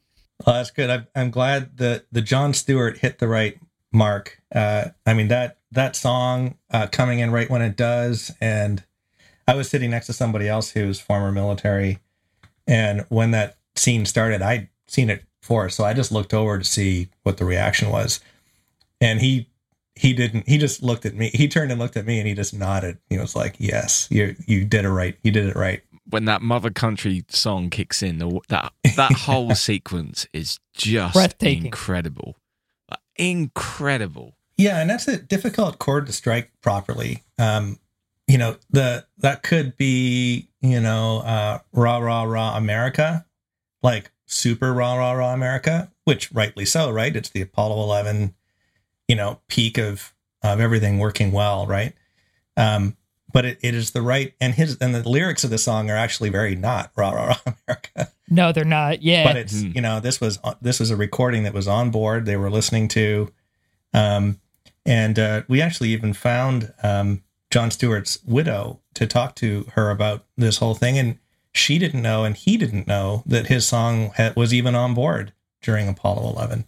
[0.46, 0.90] Well, that's good.
[0.90, 3.58] I'm, I'm glad that the John Stewart hit the right
[3.94, 4.40] mark.
[4.54, 8.84] Uh, I mean that that song uh, coming in right when it does, and
[9.48, 12.00] I was sitting next to somebody else who's former military,
[12.68, 16.64] and when that scene started, I'd seen it before, so I just looked over to
[16.64, 18.20] see what the reaction was,
[19.00, 19.50] and he
[19.96, 20.48] he didn't.
[20.48, 21.30] He just looked at me.
[21.34, 22.98] He turned and looked at me, and he just nodded.
[23.10, 25.18] He was like, "Yes, you you did it right.
[25.24, 29.56] You did it right." when that mother country song kicks in the, that that whole
[29.56, 32.36] sequence is just incredible
[33.16, 37.24] incredible Yeah, and that's a difficult chord to strike properly.
[37.38, 37.80] Um,
[38.28, 43.26] you know, the that could be, you know, uh rah rah rah America,
[43.84, 47.16] like super rah rah rah America, which rightly so, right?
[47.16, 48.34] It's the Apollo 11,
[49.08, 51.94] you know, peak of of everything working well, right?
[52.58, 52.98] Um,
[53.32, 55.98] but it, it is the right and his and the lyrics of the song are
[55.98, 59.02] actually very not rah rah rah America No, they're not.
[59.02, 59.72] Yeah, but it's Hmm.
[59.76, 62.88] you know this was this was a recording that was on board they were listening
[62.90, 63.32] to
[63.94, 64.40] um
[64.86, 67.24] and uh, we actually even found um
[67.56, 71.18] john stewart's widow to talk to her about this whole thing and
[71.54, 75.32] she didn't know and he didn't know that his song ha- was even on board
[75.62, 76.66] during apollo 11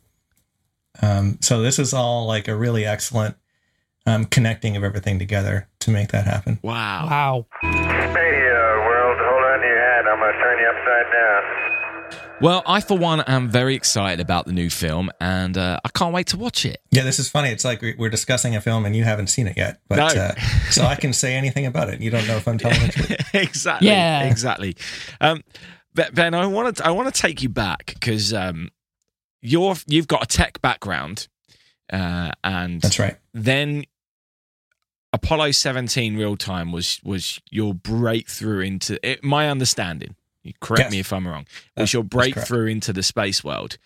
[1.02, 3.36] um so this is all like a really excellent
[4.06, 6.60] um connecting of everything together to make that happen.
[6.64, 7.06] Wow.
[7.10, 7.46] Wow.
[7.62, 10.08] Radio world, hold on to your hat.
[10.08, 12.27] I'm going to turn you upside down.
[12.40, 16.14] Well, I for one am very excited about the new film, and uh, I can't
[16.14, 16.80] wait to watch it.
[16.92, 17.50] Yeah, this is funny.
[17.50, 20.06] It's like we- we're discussing a film and you haven't seen it yet, but No.
[20.06, 20.36] uh,
[20.70, 22.00] so I can say anything about it.
[22.00, 23.30] You don't know if I'm telling the truth.
[23.34, 23.88] exactly.
[23.88, 24.24] Yeah.
[24.30, 24.76] Exactly.
[25.20, 25.42] Um,
[25.96, 28.70] Ben, I want to I want to take you back because um,
[29.42, 31.28] you're you've got a tech background,
[31.92, 33.18] uh, and That's right.
[33.34, 33.86] then
[35.12, 40.16] Apollo 17 real time was was your breakthrough into it, my understanding.
[40.60, 40.92] Correct Yes.
[40.92, 41.46] me if I'm wrong.
[41.76, 42.34] Was your that's correct.
[42.36, 43.78] breakthrough into the space world?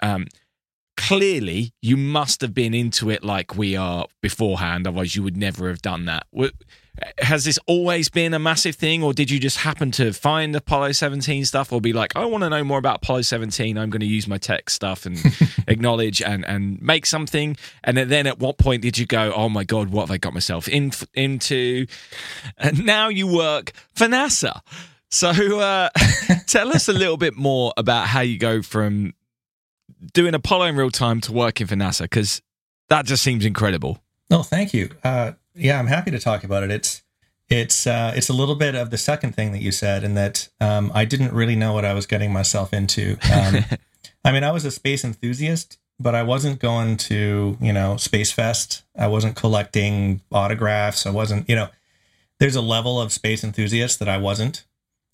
[0.00, 0.26] Um,
[0.96, 4.86] clearly, you must have been into it like we are beforehand.
[4.86, 6.26] Otherwise, you would never have done that.
[7.20, 10.90] Has this always been a massive thing, or did you just happen to find Apollo
[10.92, 13.78] 17 stuff, or be like, I want to know more about Apollo 17.
[13.78, 15.16] I'm going to use my tech stuff and
[15.68, 17.56] acknowledge and and make something.
[17.84, 20.34] And then at what point did you go, oh my god, what have I got
[20.34, 21.86] myself in, into?
[22.56, 24.60] And now you work for NASA.
[25.10, 25.88] So uh,
[26.46, 29.14] tell us a little bit more about how you go from
[30.12, 32.42] doing Apollo in real time to working for NASA, because
[32.88, 34.02] that just seems incredible.
[34.30, 34.90] No, thank you.
[35.02, 36.70] Uh, yeah, I'm happy to talk about it.
[36.70, 37.02] It's
[37.48, 40.48] it's uh, it's a little bit of the second thing that you said, in that
[40.60, 43.16] um, I didn't really know what I was getting myself into.
[43.32, 43.64] Um,
[44.24, 48.30] I mean, I was a space enthusiast, but I wasn't going to you know Space
[48.30, 48.82] Fest.
[48.96, 51.06] I wasn't collecting autographs.
[51.06, 51.68] I wasn't you know.
[52.38, 54.64] There's a level of space enthusiast that I wasn't.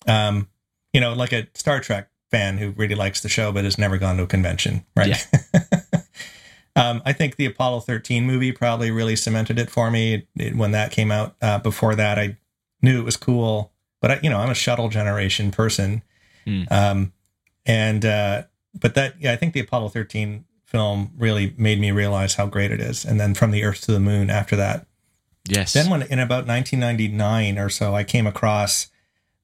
[0.07, 0.47] Um,
[0.93, 3.97] you know, like a Star Trek fan who really likes the show but has never
[3.97, 5.27] gone to a convention, right?
[6.77, 10.71] Um, I think the Apollo 13 movie probably really cemented it for me It- when
[10.71, 11.35] that came out.
[11.41, 12.35] Uh, before that, I
[12.81, 16.03] knew it was cool, but I, you know, I'm a shuttle generation person.
[16.43, 16.63] Hmm.
[16.69, 17.13] Um,
[17.65, 18.43] and, uh,
[18.77, 22.71] but that, yeah, I think the Apollo 13 film really made me realize how great
[22.71, 23.05] it is.
[23.05, 24.85] And then from the Earth to the Moon after that.
[25.47, 25.71] Yes.
[25.71, 28.87] Then when in about 1999 or so, I came across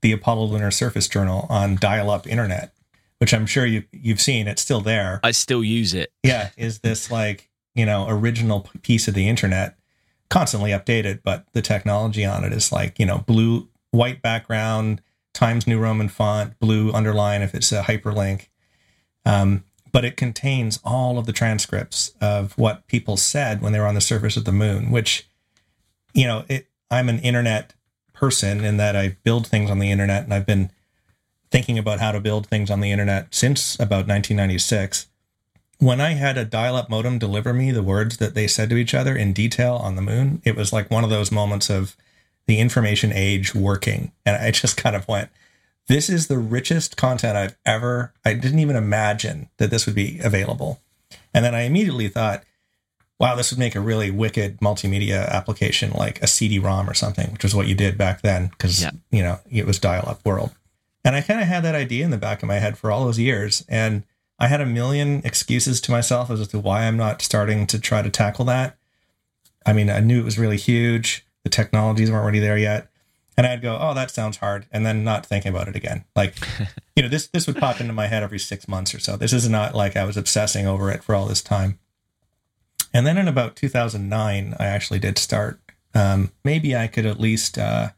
[0.01, 2.73] the Apollo Lunar Surface Journal on dial-up internet,
[3.19, 4.47] which I'm sure you you've seen.
[4.47, 6.11] It's still there I still use it.
[6.23, 9.77] yeah is this like you know original piece of the internet
[10.29, 15.01] constantly updated but the technology on it is like you know blue white background
[15.33, 18.47] times new roman font blue underline if it's a hyperlink
[19.25, 23.85] um, but it contains all of the transcripts of what people said when they were
[23.85, 25.27] on the surface of the moon which
[26.13, 27.73] you know it i'm an internet
[28.21, 30.71] person in that i build things on the internet and i've been
[31.49, 35.07] thinking about how to build things on the internet since about 1996
[35.81, 38.77] when I had a dial up modem deliver me the words that they said to
[38.77, 41.97] each other in detail on the moon, it was like one of those moments of
[42.45, 44.11] the information age working.
[44.23, 45.31] And I just kind of went,
[45.87, 50.19] this is the richest content I've ever, I didn't even imagine that this would be
[50.19, 50.79] available.
[51.33, 52.43] And then I immediately thought,
[53.21, 57.31] wow, this would make a really wicked multimedia application like a CD ROM or something,
[57.31, 58.89] which was what you did back then because, Yeah.
[59.11, 60.49] you know, it was dial up world.
[61.05, 63.05] And I kind of had that idea in the back of my head for all
[63.05, 63.63] those years.
[63.69, 64.03] And
[64.39, 68.01] I had a million excuses to myself as to why I'm not starting to try
[68.01, 68.75] to tackle that.
[69.67, 71.23] I mean, I knew it was really huge.
[71.43, 72.87] The technologies weren't really there yet.
[73.37, 74.65] And I'd go, oh, that sounds hard.
[74.71, 76.05] And then not thinking about it again.
[76.15, 76.33] Like,
[76.95, 79.15] you know, this, this would pop into my head every six months or so.
[79.15, 81.77] This is not like I was obsessing over it for all this time.
[82.93, 85.59] And then in about 2009, I actually did start.
[85.93, 87.89] Um, maybe I could at least uh,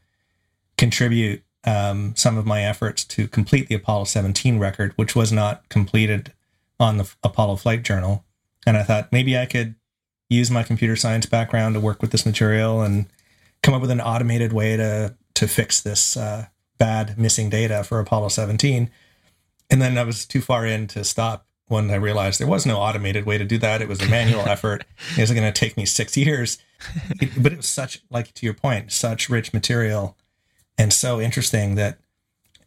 [0.77, 5.67] contribute um, some of my efforts to complete the Apollo 17 record, which was not
[5.69, 6.33] completed
[6.79, 8.25] on the Apollo Flight Journal.
[8.65, 9.75] And I thought maybe I could
[10.29, 13.05] use my computer science background to work with this material and
[13.61, 16.45] come up with an automated way to to fix this uh,
[16.77, 18.89] bad missing data for Apollo 17.
[19.69, 22.77] And then I was too far in to stop when I realized there was no
[22.79, 23.81] automated way to do that.
[23.81, 24.83] It was a manual effort.
[25.17, 26.57] It was going to take me six years.
[27.21, 30.17] It- but it was such, like to your point, such rich material
[30.77, 31.97] and so interesting that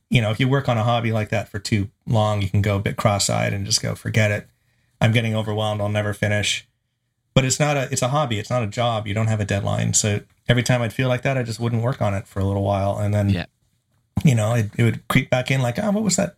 [0.08, 2.62] you know if you work on a hobby like that for too long you can
[2.62, 4.48] go a bit cross-eyed and just go forget it
[5.00, 6.68] i'm getting overwhelmed i'll never finish
[7.34, 9.44] but it's not a it's a hobby it's not a job you don't have a
[9.44, 12.38] deadline so every time i'd feel like that i just wouldn't work on it for
[12.38, 13.46] a little while and then Yeah.
[14.24, 16.36] you know it, it would creep back in like oh what was that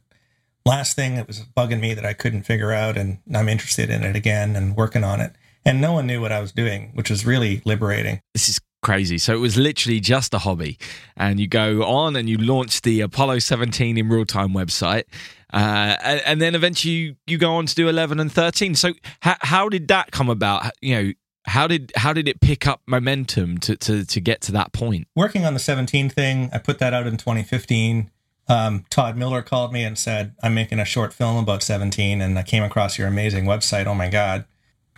[0.69, 4.05] last thing that was bugging me that i couldn't figure out and i'm interested in
[4.05, 5.33] it again and working on it
[5.65, 9.19] and no one knew what i was doing which was really liberating This is crazy.
[9.19, 10.79] So it was literally just a hobby,
[11.17, 15.05] and you go on and you launch the Apollo 17 in real time website,
[15.53, 18.75] uh, and, and then eventually you, you go on to do 11 and 13.
[18.75, 20.71] So how, how did that come about?
[20.81, 21.13] You know,
[21.47, 25.09] how did how did it pick up momentum to to to get to that point?
[25.17, 26.51] working on the 17 thing.
[26.53, 28.11] I put that out in 2015.
[28.49, 32.39] Um, Todd Miller called me and said, I'm making a short film about 17 and
[32.39, 33.87] I came across your amazing website.
[33.87, 34.45] Oh my God.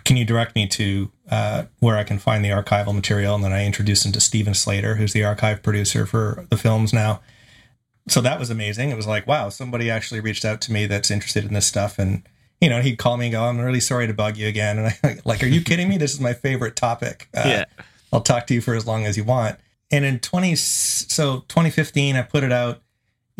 [0.04, 3.34] Can you direct me to uh, where I can find the archival material?
[3.34, 6.92] And then I introduced him to Stephen Slater, who's the archive producer for the films
[6.92, 7.20] now.
[8.08, 8.90] so that was amazing.
[8.90, 11.98] It was like, wow, somebody actually reached out to me that's interested in this stuff.
[11.98, 12.22] And,
[12.60, 14.78] you know, he'd call me and go, I'm really sorry to bug you again.
[14.78, 15.98] And I like, are you kidding me?
[15.98, 17.28] This is my favorite topic.
[17.36, 17.64] Uh, Yeah.
[18.12, 19.58] I'll talk to you for as long as you want.
[19.92, 22.82] And in 20, so 2015, I put it out,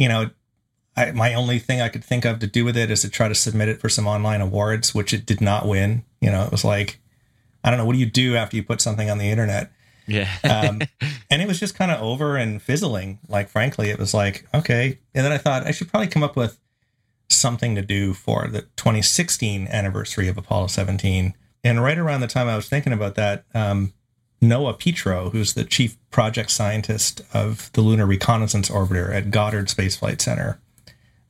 [0.00, 0.30] you know,
[0.96, 3.28] I, my only thing I could think of to do with it is to try
[3.28, 6.04] to submit it for some online awards, which it did not win.
[6.22, 7.00] You know, it was like,
[7.62, 9.70] I don't know, what do you do after you put something on the internet?
[10.06, 10.30] Yeah.
[10.42, 10.80] um,
[11.30, 13.18] and it was just kind of over and fizzling.
[13.28, 14.98] Like, frankly, it was like, okay.
[15.14, 16.58] And then I thought I should probably come up with
[17.28, 21.34] something to do for the 2016 anniversary of Apollo 17.
[21.62, 23.92] And right around the time I was thinking about that, um,
[24.40, 29.96] Noah Petro, who's the chief project scientist of the Lunar Reconnaissance Orbiter at Goddard Space
[29.96, 30.60] Flight Center,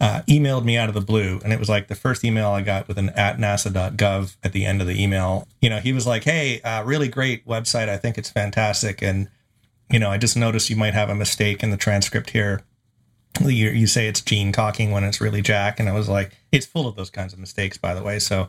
[0.00, 1.40] uh, emailed me out of the blue.
[1.42, 4.64] And it was like the first email I got with an at nasa.gov at the
[4.64, 5.46] end of the email.
[5.60, 7.88] You know, he was like, hey, uh, really great website.
[7.88, 9.02] I think it's fantastic.
[9.02, 9.28] And,
[9.90, 12.62] you know, I just noticed you might have a mistake in the transcript here.
[13.40, 15.80] You, you say it's Gene talking when it's really Jack.
[15.80, 18.18] And I was like, it's full of those kinds of mistakes, by the way.
[18.20, 18.48] So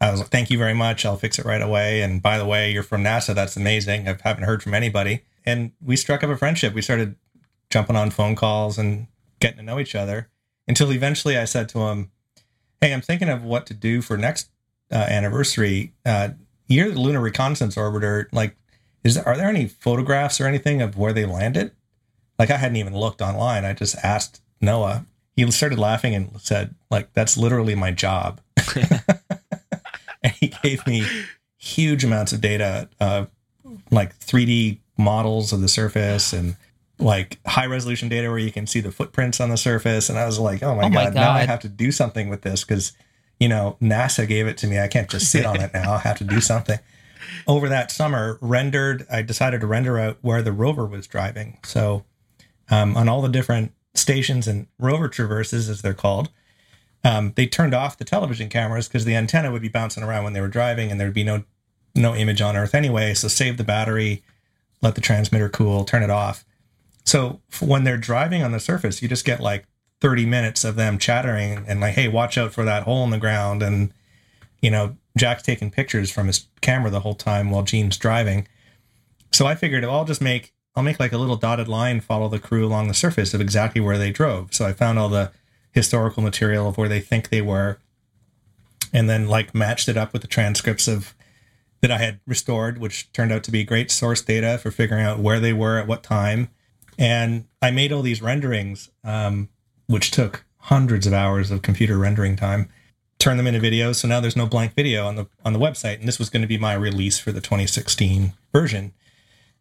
[0.00, 1.06] I was like, thank you very much.
[1.06, 2.02] I'll fix it right away.
[2.02, 3.34] And by the way, you're from NASA.
[3.34, 4.08] That's amazing.
[4.08, 5.22] I haven't heard from anybody.
[5.44, 6.74] And we struck up a friendship.
[6.74, 7.16] We started
[7.70, 9.06] jumping on phone calls and
[9.40, 10.28] getting to know each other
[10.68, 12.10] until eventually I said to him,
[12.80, 14.50] Hey, I'm thinking of what to do for next
[14.92, 15.92] uh, anniversary.
[16.04, 16.30] Uh,
[16.66, 18.26] you're the Lunar Reconnaissance Orbiter.
[18.32, 18.54] Like,
[19.02, 21.72] is there, are there any photographs or anything of where they landed?
[22.38, 23.64] Like, I hadn't even looked online.
[23.64, 25.06] I just asked Noah.
[25.36, 28.40] He started laughing and said, like, that's literally my job.
[30.40, 31.06] he gave me
[31.56, 33.26] huge amounts of data, uh,
[33.90, 36.56] like 3D models of the surface and
[36.98, 40.08] like high resolution data where you can see the footprints on the surface.
[40.08, 42.28] And I was like, oh my, Oh my God, now I have to do something
[42.28, 42.92] with this because,
[43.38, 44.78] you know, NASA gave it to me.
[44.78, 45.94] I can't just sit on it now.
[45.94, 46.78] I have to do something.
[47.46, 51.58] Over that summer, rendered, I decided to render out where the rover was driving.
[51.64, 52.04] So
[52.70, 56.30] um, on all the different stations and rover traverses, as they're called,
[57.06, 60.32] um, they turned off the television cameras because the antenna would be bouncing around when
[60.32, 61.44] they were driving and there'd be no
[61.94, 63.14] no image on earth anyway.
[63.14, 64.22] So save the battery
[64.82, 66.44] let the transmitter cool turn it off.
[67.04, 69.66] So when they're driving on the surface you just get like
[70.00, 73.18] 30 minutes of them chattering and like hey watch out for that hole in the
[73.18, 73.62] ground.
[73.62, 73.92] And
[74.60, 78.48] you know jack's taking pictures from his camera the whole time while gene's driving.
[79.32, 82.40] So i figured i'll just make i'll make like a little dotted line follow the
[82.40, 84.52] crew along the surface of exactly where they drove.
[84.52, 85.30] So i found all the
[85.76, 87.78] historical material of where they think they were
[88.92, 91.14] and then like matched it up with the transcripts of
[91.82, 95.18] that I had restored, which turned out to be great source data for figuring out
[95.18, 96.48] where they were at what time.
[96.98, 99.50] And I made all these renderings, um,
[99.86, 102.70] which took hundreds of hours of computer rendering time.
[103.18, 105.98] Turn them into videos, so now there's no blank video on the on the website.
[105.98, 108.94] And this was going to be my release for the 2016 version.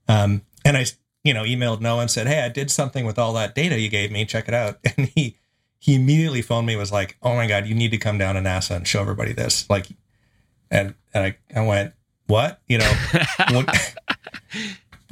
[0.08, 0.86] Um, and I,
[1.26, 3.90] you know, emailed Noah and said, "Hey, I did something with all that data you
[3.90, 4.26] gave me.
[4.26, 5.36] Check it out." And he
[5.86, 8.34] he immediately phoned me and was like, "Oh my god, you need to come down
[8.34, 9.86] to NASA and show everybody this." Like,
[10.72, 11.94] and and I, I went,
[12.26, 12.60] "What?
[12.68, 12.92] You know,
[13.52, 13.96] what,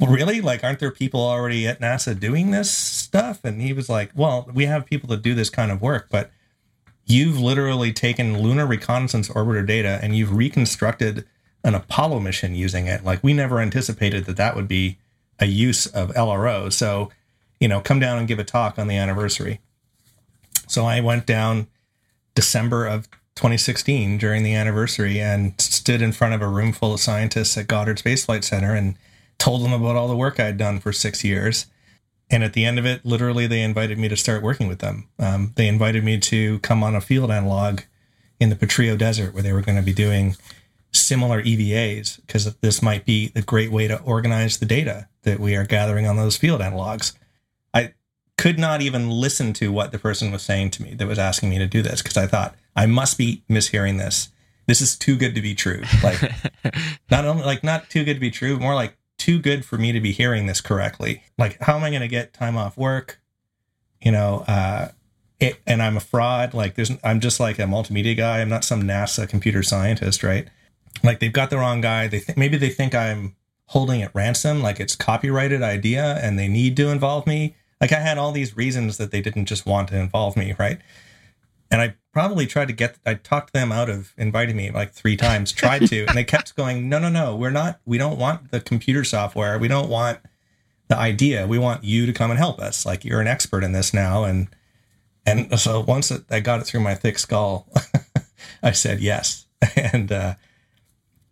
[0.00, 0.40] really?
[0.40, 4.50] Like, aren't there people already at NASA doing this stuff?" And he was like, "Well,
[4.52, 6.32] we have people that do this kind of work, but
[7.06, 11.24] you've literally taken lunar reconnaissance orbiter data and you've reconstructed
[11.62, 13.04] an Apollo mission using it.
[13.04, 14.98] Like, we never anticipated that that would be
[15.38, 16.72] a use of LRO.
[16.72, 17.12] So,
[17.60, 19.60] you know, come down and give a talk on the anniversary."
[20.66, 21.66] So I went down
[22.34, 27.00] December of 2016 during the anniversary and stood in front of a room full of
[27.00, 28.96] scientists at Goddard Space Flight Center and
[29.38, 31.66] told them about all the work I had done for six years.
[32.30, 35.08] And at the end of it, literally, they invited me to start working with them.
[35.18, 37.80] Um, they invited me to come on a field analog
[38.40, 40.36] in the Patrio Desert where they were going to be doing
[40.92, 45.56] similar EVAs because this might be a great way to organize the data that we
[45.56, 47.12] are gathering on those field analogs.
[48.36, 51.50] Could not even listen to what the person was saying to me that was asking
[51.50, 54.30] me to do this because I thought I must be mishearing this.
[54.66, 55.82] This is too good to be true.
[56.02, 56.20] Like
[57.10, 59.92] not only like not too good to be true, more like too good for me
[59.92, 61.22] to be hearing this correctly.
[61.38, 63.20] Like how am I going to get time off work?
[64.02, 64.88] You know, uh
[65.40, 66.54] it, and I'm a fraud.
[66.54, 68.40] Like there's I'm just like a multimedia guy.
[68.40, 70.48] I'm not some NASA computer scientist, right?
[71.02, 72.08] Like they've got the wrong guy.
[72.08, 76.48] They th- maybe they think I'm holding it ransom, like it's copyrighted idea, and they
[76.48, 77.56] need to involve me.
[77.84, 80.80] Like I had all these reasons that they didn't just want to involve me, right?
[81.70, 85.18] And I probably tried to get, I talked them out of inviting me like three
[85.18, 88.50] times, tried to, and they kept going, no, no, no, we're not, we don't want
[88.52, 89.58] the computer software.
[89.58, 90.20] We don't want
[90.88, 91.46] the idea.
[91.46, 92.86] We want you to come and help us.
[92.86, 94.24] Like you're an expert in this now.
[94.24, 94.48] And,
[95.26, 97.68] and so once I got it through my thick skull,
[98.62, 99.44] I said yes.
[99.76, 100.36] And, uh,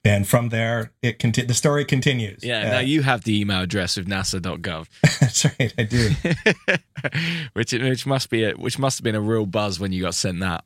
[0.05, 2.43] and from there, it conti- the story continues.
[2.43, 4.89] Yeah, Uh, now you have the email address of nasa.gov,
[5.21, 5.73] that's right.
[5.79, 6.11] I do.
[7.53, 10.15] which which must be a, which must have been a real buzz when you got
[10.15, 10.65] sent that.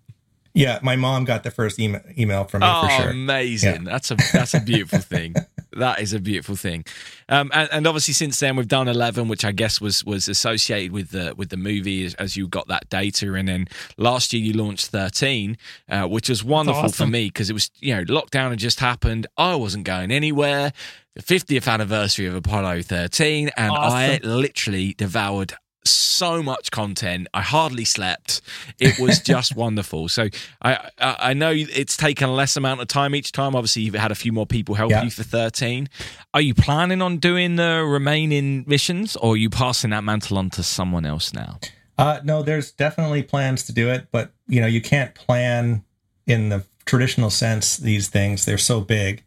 [0.56, 3.10] Yeah, my mom got the first email email from me Oh, for sure.
[3.10, 3.84] amazing!
[3.84, 5.34] That's a that's a beautiful thing.
[5.76, 6.86] That is a beautiful thing.
[7.28, 10.90] Um, and, and obviously, since then we've done eleven, which I guess was was associated
[10.90, 13.34] with the with the movie as, as you got that data.
[13.34, 13.66] And then
[13.98, 15.58] last year you launched thirteen,
[15.90, 19.26] uh, which was wonderful for me because it was you know lockdown had just happened.
[19.36, 20.72] I wasn't going anywhere.
[21.14, 25.54] The 50th anniversary of Apollo 13, and I literally devoured
[25.90, 27.28] so much content.
[27.34, 28.40] I hardly slept.
[28.78, 30.08] It was just wonderful.
[30.08, 30.28] So
[30.62, 33.54] I, I I know it's taken a less amount of time each time.
[33.54, 35.02] Obviously, you've had a few more people help Yeah.
[35.04, 35.88] you for thirteen.
[36.34, 40.50] Are you planning on doing the remaining missions, or are you passing that mantle on
[40.50, 41.58] to someone else now?
[41.98, 45.82] Uh, no, there's definitely plans to do it, but you know, you can't plan
[46.26, 48.44] in the traditional sense these things.
[48.44, 49.24] They're so big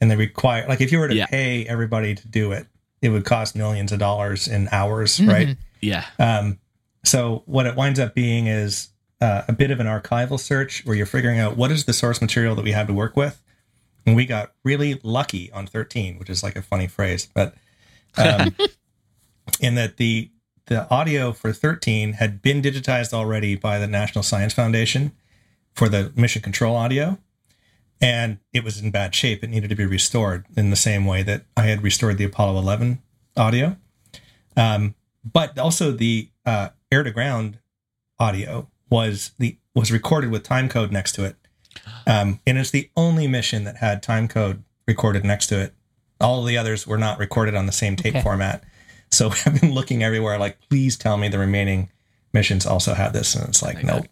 [0.00, 1.26] and they require like if you were to Yeah.
[1.26, 2.66] pay everybody to do it,
[3.00, 5.28] it would cost millions of dollars in hours, Mhm.
[5.28, 5.56] right?
[5.80, 6.58] Yeah, Um,
[7.04, 8.88] so what it winds up being is
[9.20, 12.20] uh, a bit of an archival search where you're figuring out what is the source
[12.20, 13.42] material that we have to work with.
[14.06, 17.54] And we got really lucky on 13, which is like a funny phrase, but
[18.16, 18.54] um,
[19.60, 20.30] in that the
[20.66, 25.12] the audio for 13 had been digitized already by the National Science Foundation
[25.74, 27.18] for the mission control audio.
[28.02, 29.42] And it was in bad shape.
[29.42, 32.60] It needed to be restored in the same way that I had restored the Apollo
[32.60, 33.00] 11
[33.34, 33.76] audio.
[34.58, 34.94] Um,
[35.32, 37.58] but also the uh, air to ground
[38.18, 41.36] audio was the was recorded with time code next to it,
[42.06, 45.74] um, and it's the only mission that had time code recorded next to it.
[46.20, 48.22] All of the others were not recorded on the same tape Okay.
[48.22, 48.64] format.
[49.10, 51.90] So I've been looking everywhere, like, please tell me the remaining
[52.32, 54.06] missions also have this, and it's like, nope.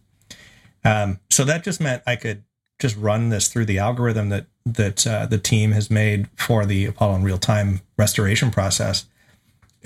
[0.85, 2.45] Um, so that just meant I could
[2.79, 6.87] just run this through the algorithm that that uh, the team has made for the
[6.87, 9.07] Apollo in real time restoration process,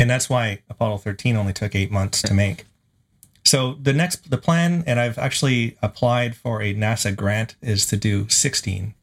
[0.01, 2.65] and that's why Apollo 13 only took eight months to make.
[3.45, 7.97] So the next the plan, and I've actually applied for a NASA grant, is to
[7.97, 8.95] do 16.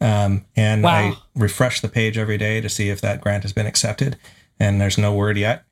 [0.00, 3.66] Um, and I refresh the page every day to see if that grant has been
[3.66, 4.18] accepted,
[4.58, 5.64] and there's no word yet.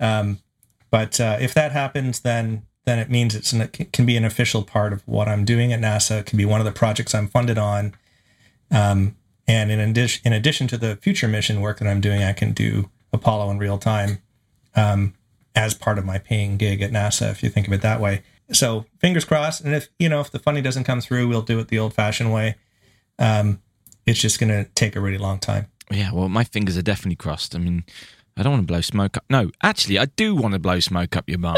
[0.00, 0.38] Um,
[0.90, 4.24] but uh, if that happens, then then it means it's an, it can be an
[4.24, 6.20] official part of what I'm doing at NASA.
[6.20, 7.94] It can be one of the projects I'm funded on.
[8.70, 12.32] Um, and in addition, in addition to the future mission work that I'm doing, I
[12.32, 14.18] can do Apollo in real time
[14.74, 15.14] um,
[15.54, 18.22] as part of my paying gig at NASA, if you think of it that way.
[18.52, 19.62] So fingers crossed.
[19.62, 22.32] And if you know if the funding doesn't come through, we'll do it the old-fashioned
[22.32, 22.56] way.
[23.18, 23.60] Um,
[24.04, 25.68] it's just going to take a really long time.
[25.90, 26.12] yeah.
[26.12, 27.54] Well, my fingers are definitely crossed.
[27.54, 27.84] I mean,
[28.36, 29.24] I don't want to blow smoke up.
[29.30, 31.56] No, actually, I do want to blow smoke up your bum.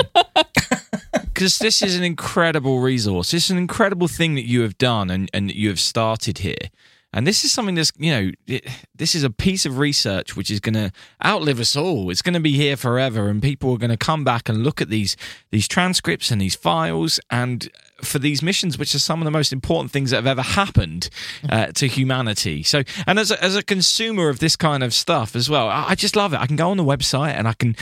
[1.13, 3.33] Because this is an incredible resource.
[3.33, 6.71] It's an incredible thing that you have done and, and that you have started here.
[7.17, 10.51] And this is something that's, you know, it, this is a piece of research which
[10.51, 10.93] is going to
[11.25, 12.11] outlive us all.
[12.11, 14.83] It's going to be here forever, and people are going to come back and look
[14.83, 15.17] at these
[15.51, 17.71] these transcripts and these files, and
[18.03, 21.09] for these missions, which are some of the most important things that have ever happened
[21.49, 22.63] uh, to humanity.
[22.63, 25.87] So, and as a, as a consumer of this kind of stuff as well, I,
[25.89, 26.41] I just love it.
[26.41, 27.77] I can go on the website and I can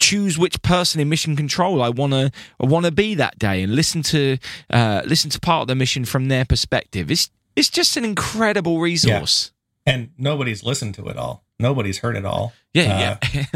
[0.00, 3.74] choose which person in mission control I want to want to be that day and
[3.74, 4.38] listen to
[4.70, 7.10] uh, listen to part of the mission from their perspective.
[7.10, 7.28] It's
[7.58, 9.52] it's just an incredible resource.
[9.84, 11.44] And nobody's listened to it all.
[11.58, 12.52] Nobody's heard it all.
[12.74, 13.46] Yeah, Uh, yeah.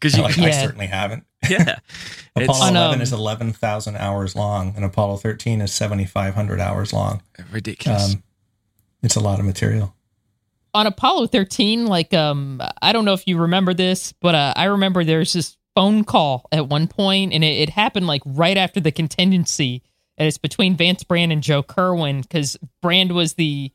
[0.00, 1.24] Because you, like, I certainly haven't.
[1.48, 1.76] yeah,
[2.36, 7.22] Apollo On, 11 um, is 11,000 hours long, and Apollo 13 is 7,500 hours long.
[7.50, 8.14] ridiculous.
[8.14, 8.22] Um,
[9.02, 9.94] it's a lot of material.
[10.74, 14.64] on Apollo 13, like um I don't know if you remember this, but uh, I
[14.64, 18.80] remember there's this phone call at one point and it, it happened like right after
[18.80, 19.82] the contingency
[20.16, 23.72] and it's between Vance Brand and Joe Kerwin because Brand was the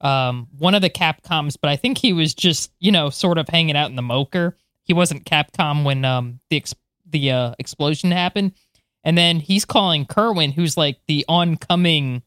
[0.00, 3.48] um one of the Capcoms, but I think he was just, you know, sort of
[3.48, 4.54] hanging out in the MOCR.
[4.82, 6.74] He wasn't Capcom when um the ex-
[7.06, 8.52] the uh, explosion happened.
[9.02, 12.22] And then he's calling Kerwin, who's like the oncoming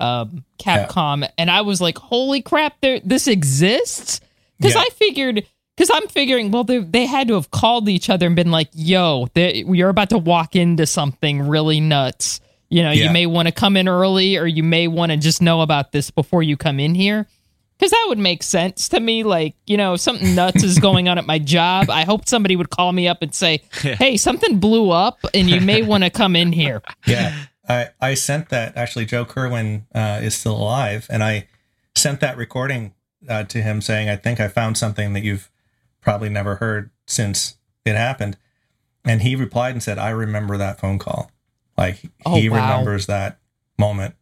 [0.00, 2.80] um, Capcom, and I was like, "Holy crap!
[2.80, 4.20] There, this exists."
[4.58, 4.82] Because Yeah.
[4.82, 8.34] I figured, because I'm figuring, well, they they had to have called each other and
[8.36, 12.40] been like, "Yo, they, you're about to walk into something really nuts.
[12.70, 13.04] You know, Yeah.
[13.06, 15.92] you may want to come in early, or you may want to just know about
[15.92, 17.26] this before you come in here."
[17.78, 19.22] Because that would make sense to me.
[19.22, 21.90] Like, you know, something nuts is going on at my job.
[21.90, 25.60] I hope somebody would call me up and say, hey, something blew up and you
[25.60, 26.82] may want to come in here.
[27.06, 27.32] Yeah.
[27.68, 28.76] I, I sent that.
[28.76, 31.46] Actually, Joe Kerwin uh, is still alive, and I
[31.94, 32.94] sent that recording
[33.28, 35.50] uh, to him saying, I think I found something that you've
[36.00, 38.38] probably never heard since it happened.
[39.04, 41.30] And he replied and said, I remember that phone call.
[41.78, 42.56] Like, Oh, he wow.
[42.56, 43.38] remembers that
[43.78, 44.14] moment.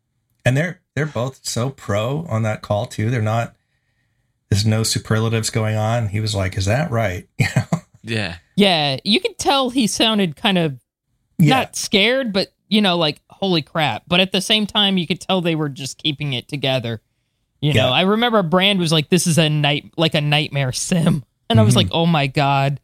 [0.44, 3.10] And they're they're both so pro on that call too.
[3.10, 3.56] They're not
[4.50, 6.08] there's no superlatives going on.
[6.08, 7.64] He was like, "Is that right?" You know?
[8.02, 8.36] Yeah.
[8.54, 10.78] Yeah, you could tell he sounded kind of
[11.38, 11.56] Yeah.
[11.56, 14.04] not scared, but you know, like holy crap.
[14.06, 17.00] But at the same time, you could tell they were just keeping it together.
[17.60, 17.92] You know, Yeah.
[17.92, 21.62] I remember Brand was like, "This is a night, like a nightmare sim," and I
[21.64, 21.78] was Mhm.
[21.78, 22.80] like, "Oh my god."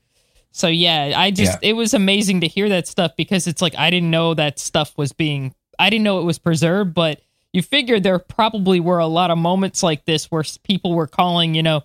[0.52, 1.70] So yeah, I just Yeah.
[1.70, 4.92] it was amazing to hear that stuff because it's like I didn't know that stuff
[4.96, 7.20] was being I didn't know it was preserved, but
[7.52, 11.54] you figured there probably were a lot of moments like this where people were calling,
[11.54, 11.82] you know,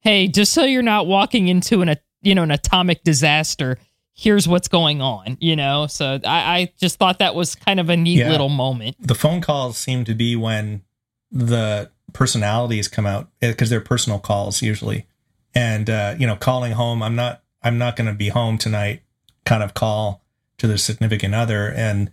[0.00, 3.78] hey, just so you're not walking into an a- you know an atomic disaster,
[4.14, 5.86] here's what's going on, you know.
[5.86, 8.30] So I, I just thought that was kind of a neat Yeah.
[8.30, 8.96] little moment.
[9.00, 10.82] the phone calls seem to be when
[11.30, 15.06] the personalities come out because they're personal calls usually
[15.54, 19.02] and uh, you know calling home i'm not i'm not going to be home tonight
[19.44, 20.24] kind of call
[20.58, 21.70] to the significant other.
[21.70, 22.10] And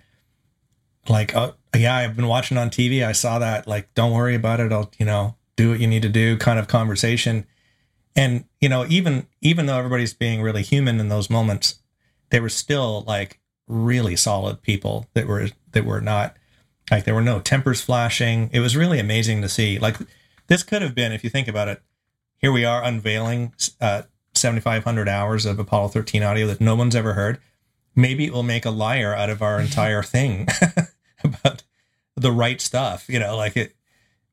[1.07, 4.59] like uh, yeah i've been watching on tv i saw that like don't worry about
[4.59, 4.71] it.
[4.71, 7.45] I'll you know do what you need to do kind of conversation.
[8.15, 11.75] And you know even even though everybody's being really human in those moments
[12.29, 16.35] they were still like really solid people that were that were not
[16.91, 18.49] like there were no tempers flashing.
[18.51, 19.79] It was really amazing to see.
[19.79, 19.97] Like
[20.47, 21.81] this could have been if you think about it
[22.37, 24.03] here we are unveiling uh
[24.37, 27.39] 7500 hours of apollo 13 audio that no one's ever heard.
[27.95, 30.47] Maybe it will make a liar out of our entire thing
[31.23, 31.63] about
[32.17, 33.75] the right stuff you know like it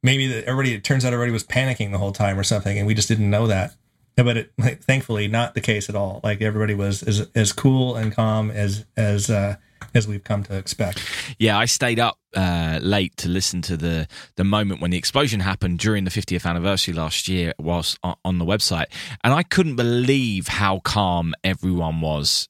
[0.03, 2.87] maybe that everybody it turns out everybody was panicking the whole time or something and
[2.87, 3.75] we just didn't know that.
[4.17, 6.21] But it like, thankfully not the case at all.
[6.23, 9.57] Like everybody was as as cool and calm as as uh
[9.95, 11.01] as we've come to expect.
[11.39, 15.41] Yeah, I stayed up uh, late to listen to the the moment when the explosion
[15.41, 18.87] happened during the 50th anniversary last year, whilst on, the website,
[19.23, 22.49] and I couldn't believe how calm everyone was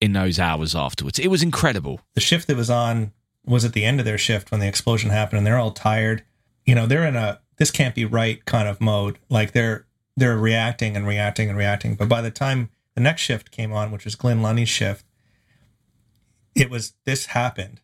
[0.00, 1.18] in those hours afterwards.
[1.18, 2.00] It was incredible.
[2.14, 3.12] the shift that was on
[3.44, 6.22] was at the end of their shift when the explosion happened and they're all tired.
[6.64, 9.18] You know they're in a this can't be right kind of mode.
[9.28, 9.86] Like they're
[10.16, 11.96] they're reacting and reacting and reacting.
[11.96, 15.04] But by the time the next shift came on which was Glynn Lunney's shift
[16.54, 17.80] it was this happened.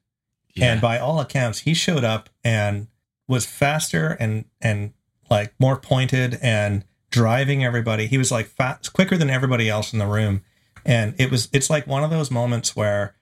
[0.54, 0.72] Yeah.
[0.72, 2.88] and by all accounts he showed up and
[3.28, 4.92] was faster and and
[5.30, 8.06] like more pointed and driving everybody.
[8.06, 10.42] He was like fast quicker than everybody else in the room.
[10.84, 13.14] And it was it's like one of those moments where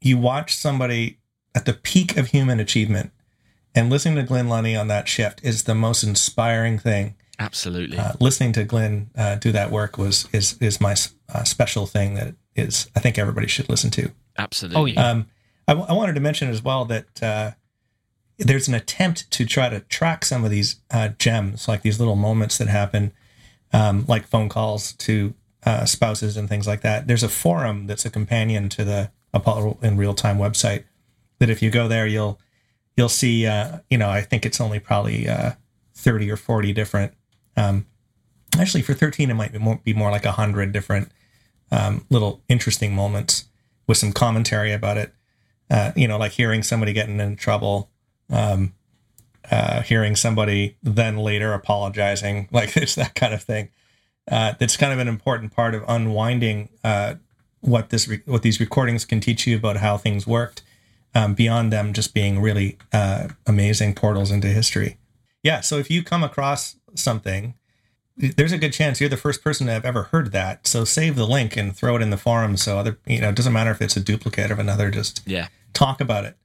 [0.00, 1.18] you watch somebody
[1.54, 3.12] at the peak of human achievement
[3.74, 7.14] and listening to Glynn Lunney on that shift is the most inspiring thing.
[7.38, 7.98] Absolutely.
[7.98, 10.94] uh, listening to Glynn uh, do that work was is is my
[11.32, 14.80] uh, special thing that is i think everybody should listen to Absolutely.
[14.80, 15.10] Oh, yeah.
[15.10, 15.26] um,
[15.68, 17.52] I, w- I wanted to mention as well that uh,
[18.38, 22.16] there's an attempt to try to track some of these uh, gems, like these little
[22.16, 23.12] moments that happen,
[23.72, 27.06] um, like phone calls to uh, spouses and things like that.
[27.06, 30.84] There's a forum that's a companion to the Apollo in Real Time website.
[31.38, 32.38] That if you go there, you'll
[32.96, 33.46] you'll see.
[33.46, 35.52] Uh, you know, I think it's only probably uh,
[35.94, 37.14] thirty or forty different.
[37.56, 37.86] Um,
[38.58, 41.10] actually, for thirteen, it might be more, be more like a hundred different
[41.70, 43.46] um, little interesting moments
[43.86, 45.12] with some commentary about it.
[45.70, 47.90] Uh, you know, like hearing somebody getting in trouble,
[48.30, 48.74] um,
[49.50, 53.68] uh, hearing somebody then later apologizing, like it's that kind of thing.
[54.30, 57.14] Uh, that's kind of an important part of unwinding uh,
[57.60, 60.62] what this re- what these recordings can teach you about how things worked,
[61.14, 64.98] um, beyond them just being really uh, amazing portals into history.
[65.42, 67.54] Yeah, so if you come across something
[68.36, 70.66] there's a good chance you're the first person to have ever heard that.
[70.66, 73.34] So save the link and throw it in the forum so other you know, it
[73.34, 75.48] doesn't matter if it's a duplicate of another, just yeah.
[75.72, 76.36] talk about it.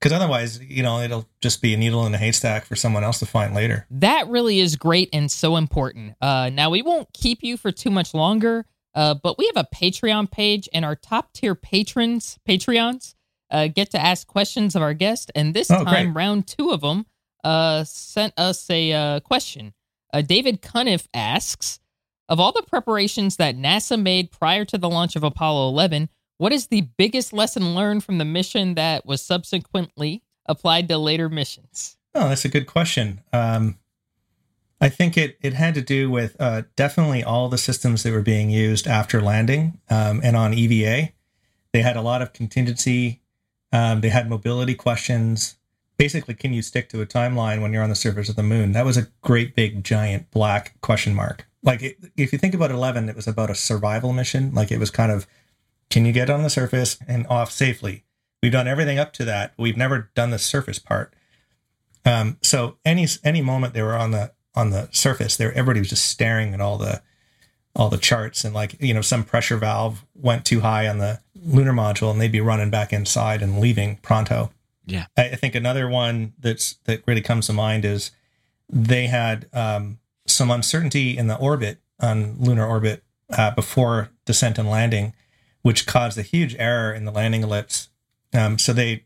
[0.00, 3.18] Because otherwise, you know, it'll just be a needle in a haystack for someone else
[3.18, 3.86] to find later.
[3.90, 6.16] That really is great and so important.
[6.22, 8.64] Uh, now, we won't keep you for too much longer,
[8.94, 13.14] uh, but we have a Patreon page, and our top tier patrons, Patreons,
[13.50, 15.30] uh, get to ask questions of our guest.
[15.34, 16.24] And this Oh, time, great.
[16.24, 17.04] round two of them
[17.44, 19.74] uh, sent us a uh, question.
[20.12, 21.80] Uh, David Cuniff asks
[22.28, 26.08] Of all the preparations that NASA made prior to the launch of Apollo 11,
[26.38, 31.28] what is the biggest lesson learned from the mission that was subsequently applied to later
[31.28, 31.96] missions?
[32.14, 33.20] Oh, that's a good question.
[33.32, 33.78] Um,
[34.80, 38.22] I think it, it had to do with uh, definitely all the systems that were
[38.22, 41.12] being used after landing um, and on EVA.
[41.72, 43.20] They had a lot of contingency.
[43.72, 45.56] Um, they had mobility questions.
[46.00, 48.72] Basically, can you stick to a timeline when you're on the surface of the moon?
[48.72, 51.46] That was a great big giant black question mark.
[51.62, 54.54] Like it, if you think about 11, it was about a survival mission.
[54.54, 55.26] Like it was kind of,
[55.90, 58.04] can you get on the surface and off safely?
[58.42, 59.52] We've done everything up to that.
[59.58, 61.12] We've never done the surface part.
[62.06, 65.90] Um, so any any moment they were on the on the surface, there everybody was
[65.90, 67.02] just staring at all the
[67.76, 71.20] all the charts and like you know some pressure valve went too high on the
[71.44, 74.50] lunar module and they'd be running back inside and leaving pronto.
[74.90, 75.06] Yeah.
[75.16, 78.10] I, I think another one that's that really comes to mind is
[78.68, 83.02] they had um, some uncertainty in the orbit on lunar orbit
[83.36, 85.12] uh, before descent and landing,
[85.62, 87.88] which caused a huge error in the landing ellipse.
[88.32, 89.04] Um, so they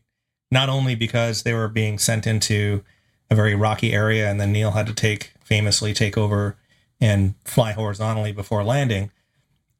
[0.51, 2.83] not only because they were being sent into
[3.29, 6.57] a very rocky area, and then Neil had to take famously take over
[7.01, 9.11] and fly horizontally before landing,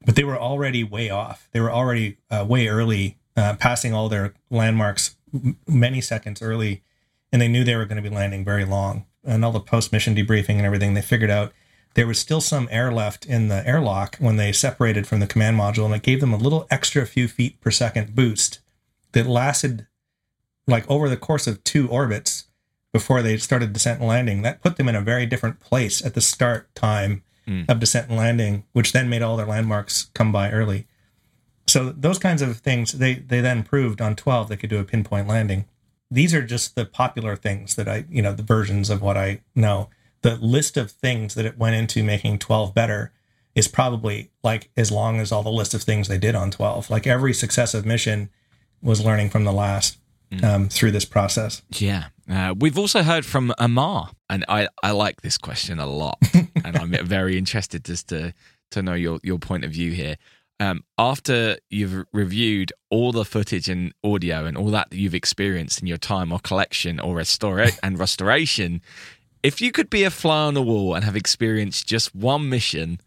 [0.06, 1.48] but they were already way off.
[1.52, 6.84] They were already uh, way early, uh, passing all their landmarks m- many seconds early,
[7.32, 9.06] and they knew they were going to be landing very long.
[9.24, 11.52] And all the post mission debriefing and everything, they figured out
[11.96, 15.58] there was still some air left in the airlock when they separated from the command
[15.58, 18.60] module, and it gave them a little extra few feet per second boost
[19.14, 19.88] that lasted
[20.68, 22.46] like over the course of two orbits
[22.92, 24.42] before they started descent and landing.
[24.42, 27.70] That put them in a very different place at the start time Mm.
[27.70, 30.88] of descent and landing, which then made all their landmarks come by early.
[31.68, 34.84] So those kinds of things they they then proved on 12 they could do a
[34.84, 35.66] pinpoint landing.
[36.12, 39.42] These are just the popular things that I, you know, the versions of what I
[39.56, 39.90] know.
[40.22, 43.12] The list of things that it went into making 12 better
[43.56, 46.90] is probably like as long as all the list of things they did on 12.
[46.90, 48.30] Like every successive mission
[48.82, 49.98] was learning from the last
[50.44, 51.62] um, through this process.
[51.72, 52.06] Yeah.
[52.30, 56.76] Uh, we've also heard from Amar, and I, I like this question a lot, and
[56.78, 58.34] I'm very interested just to
[58.72, 60.18] to know your your point of view here.
[60.60, 65.82] Um, after you've reviewed all the footage and audio and all that that you've experienced
[65.82, 68.82] in your time or collection or restore and restoration,
[69.44, 73.00] if you could be a fly on the wall and have experienced just one mission,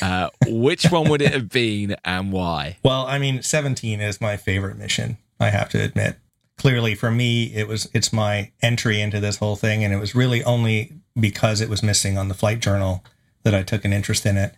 [0.00, 2.78] uh, which one would it have been and why?
[2.82, 6.16] Well, I mean, 17 is my favorite mission, I have to admit.
[6.56, 10.14] Clearly for me, it was it's my entry into this whole thing and it was
[10.14, 13.04] really only because it was missing on the flight journal
[13.42, 14.54] that I took an interest in it.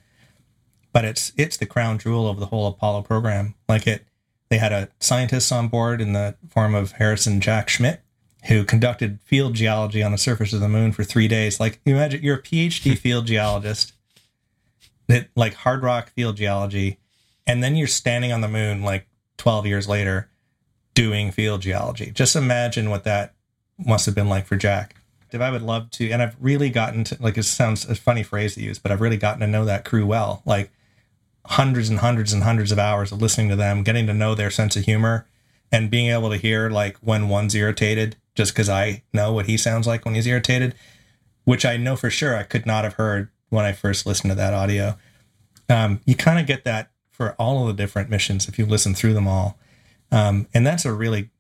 [0.95, 3.55] But it's it's the crown jewel of the whole Apollo program.
[3.69, 4.07] Like it
[4.49, 8.01] they had a scientist on board in the form of Harrison Jack Schmitt
[8.47, 11.61] who conducted field geology on the surface of the moon for 3 days.
[11.61, 13.93] Like you imagine you're a PhD field geologist
[15.09, 16.99] that like hard rock field geology
[17.47, 20.31] and then you're standing on the moon like 12 years later
[20.95, 22.11] doing field geology.
[22.11, 23.35] Just imagine what that
[23.79, 24.97] must have been like for Jack.
[25.31, 28.23] If I would love to, and I've really gotten to, like, it sounds a funny
[28.23, 30.43] phrase to use, but I've really gotten to know that crew well.
[30.47, 30.71] Like,
[31.47, 34.51] hundreds and hundreds and hundreds of hours of listening to them, getting to know their
[34.51, 35.27] sense of humor,
[35.71, 39.57] and being able to hear, like, when one's irritated, just because I know what he
[39.57, 40.75] sounds like when he's irritated,
[41.45, 44.35] which I know for sure I could not have heard when I first listened to
[44.37, 44.97] that audio.
[45.69, 48.95] Um, you kind of get that for all of the different missions if you listen
[48.95, 49.59] through them all.
[50.11, 51.31] Um, and that's a really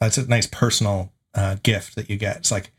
[0.00, 2.38] that's a nice personal uh, gift that you get.
[2.38, 2.72] It's like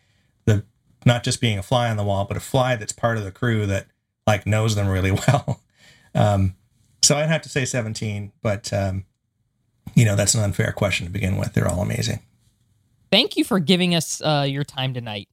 [0.46, 0.64] the
[1.06, 3.32] not just being a fly on the wall, but a fly that's part of the
[3.32, 3.88] crew that
[4.28, 5.62] like knows them really well.
[6.16, 6.56] Um,
[7.04, 9.06] so I'd have to say 17, but um,
[9.96, 11.54] you know that's an unfair question to begin with.
[11.54, 12.20] They're all amazing.
[13.12, 15.28] Thank you for giving us uh, your time tonight.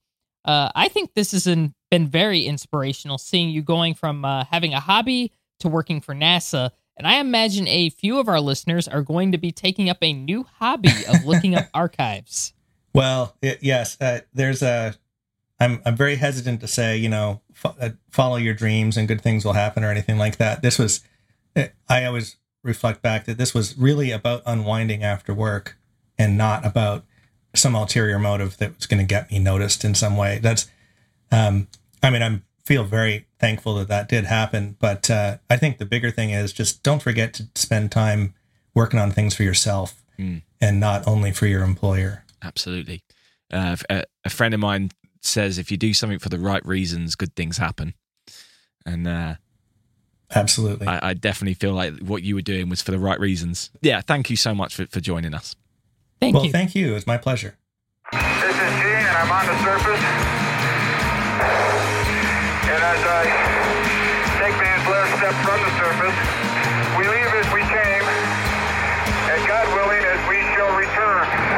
[0.45, 4.81] Uh, I think this has been, very inspirational seeing you going from uh, having a
[4.81, 6.71] hobby to working for NASA.
[6.97, 10.13] And I imagine a few of our listeners are going to be taking up a
[10.13, 12.53] new hobby of looking up archives.
[12.95, 14.95] Well, it, yes, uh, there's a.
[15.59, 19.21] I'm I'm very hesitant to say you know fo- uh, follow your dreams and good
[19.21, 20.63] things will happen or anything like that.
[20.63, 21.03] This was,
[21.89, 25.77] I always reflect back that this was really about unwinding after work
[26.19, 27.05] and not about
[27.55, 30.39] some ulterior motive that was going to get me noticed in some way.
[30.41, 30.69] That's,
[31.33, 31.69] um,
[32.03, 35.87] I mean, I'm feel very thankful that that did happen, but uh, I think the
[35.87, 38.35] bigger thing is just don't forget to spend time
[38.75, 40.43] working on things for yourself Mm.
[40.61, 42.25] and not only for your employer.
[42.43, 43.03] Absolutely.
[43.51, 44.91] Uh, a, a friend of mine
[45.23, 47.95] says if you do something for the right reasons, good things happen.
[48.85, 49.37] And uh,
[50.35, 50.87] Absolutely.
[50.87, 53.71] I, I definitely feel like what you were doing was for the right reasons.
[53.83, 55.57] Yeah, thank you so much for, for joining us.
[56.21, 56.53] Thank well, you.
[56.53, 56.95] thank you.
[56.95, 57.57] It's my pleasure.
[58.13, 60.05] This is Gene, and I'm on the surface.
[62.71, 63.23] And as I
[64.39, 66.19] take these last steps from the surface,
[66.95, 68.05] we leave as we came,
[69.35, 71.50] and God willing, as we shall return.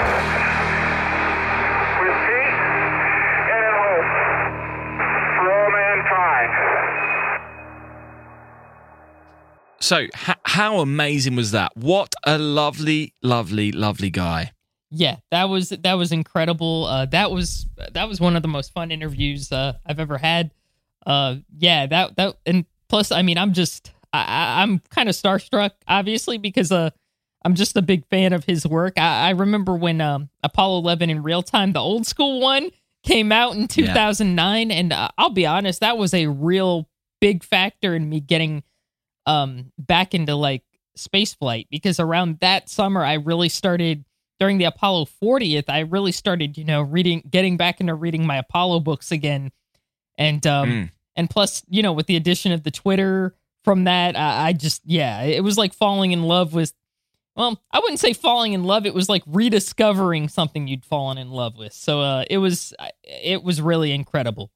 [9.82, 11.76] So, h- how amazing was that?
[11.76, 14.52] What a lovely, lovely, lovely guy.
[14.90, 16.84] yeah, that was that was incredible.
[16.86, 20.52] Uh, that was that was one of the most fun interviews uh, I've ever had.
[21.04, 25.72] Uh, yeah, that that and plus, I mean, I'm just I, I'm kind of starstruck,
[25.88, 26.90] obviously, because uh,
[27.44, 28.94] I'm just a big fan of his work.
[28.98, 32.70] I, I remember when um, Apollo 11 in real time, the old school one,
[33.02, 36.88] came out in 2009, and uh, I'll be honest, that was a real
[37.20, 38.62] big factor in me getting
[39.26, 40.62] um back into like
[40.96, 44.04] space flight because around that summer I really started
[44.40, 48.36] during the Apollo 40th I really started you know reading getting back into reading my
[48.38, 49.50] Apollo books again
[50.18, 50.90] and um Mm.
[51.16, 54.82] and plus, you know, with the addition of the Twitter from that, I, I just
[54.84, 56.72] yeah, it was like falling in love with.
[57.34, 58.84] Well, I wouldn't say falling in love.
[58.84, 61.72] It was like rediscovering something you'd fallen in love with.
[61.72, 64.50] So uh, it was it was really incredible.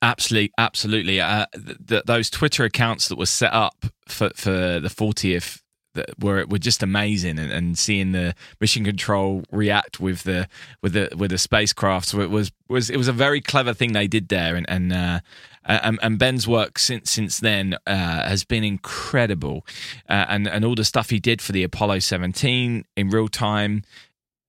[0.00, 1.20] Absolutely, absolutely.
[1.20, 5.60] Uh, th- th- those Twitter accounts that were set up for for the 40th
[5.94, 10.48] that were were just amazing, and, and seeing the mission control react with the
[10.82, 13.92] with the with the spacecraft so it was was it was a very clever thing
[13.92, 15.20] they did there, and and uh,
[15.64, 19.66] and, and Ben's work since since then uh, has been incredible,
[20.08, 23.82] uh, and and all the stuff he did for the Apollo 17 in real time.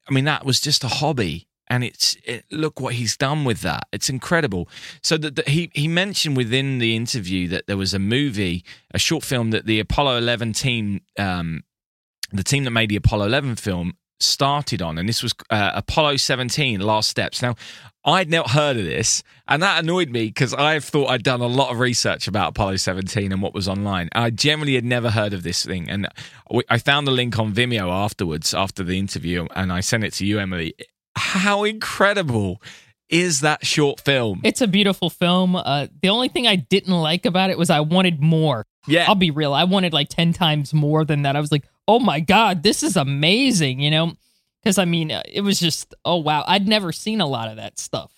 [0.07, 3.61] I mean, that was just a hobby and it's it, look what he's done with
[3.61, 3.87] that.
[3.91, 4.67] It's incredible.
[5.01, 8.63] So that, he he mentioned within the interview that there was a movie,
[8.93, 11.63] a short film that the Apollo 11 team, um,
[12.31, 16.17] the team that made the Apollo 11 film, started on, and this was uh, Apollo
[16.17, 17.41] 17: Last Steps.
[17.41, 17.55] Now,
[18.03, 21.47] I'd not heard of this, and that annoyed me because I thought I'd done a
[21.47, 24.09] lot of research about Apollo 17 and what was online.
[24.13, 26.07] I generally had never heard of this thing, and
[26.69, 30.25] I found the link on Vimeo afterwards, after the interview, and I sent it to
[30.25, 30.73] you, Emily
[31.19, 32.61] how incredible
[33.09, 34.41] is that short film?
[34.43, 35.55] It's a beautiful film.
[35.55, 38.65] Uh, the only thing I didn't like about it was I wanted more.
[38.87, 39.05] Yeah.
[39.07, 39.53] I'll be real.
[39.53, 41.35] I wanted like 10 times more than that.
[41.35, 44.13] I was like, oh my God, this is amazing, you know?
[44.61, 46.43] Because I mean, uh, it was just, oh wow.
[46.47, 48.11] I'd never seen a lot of that stuff,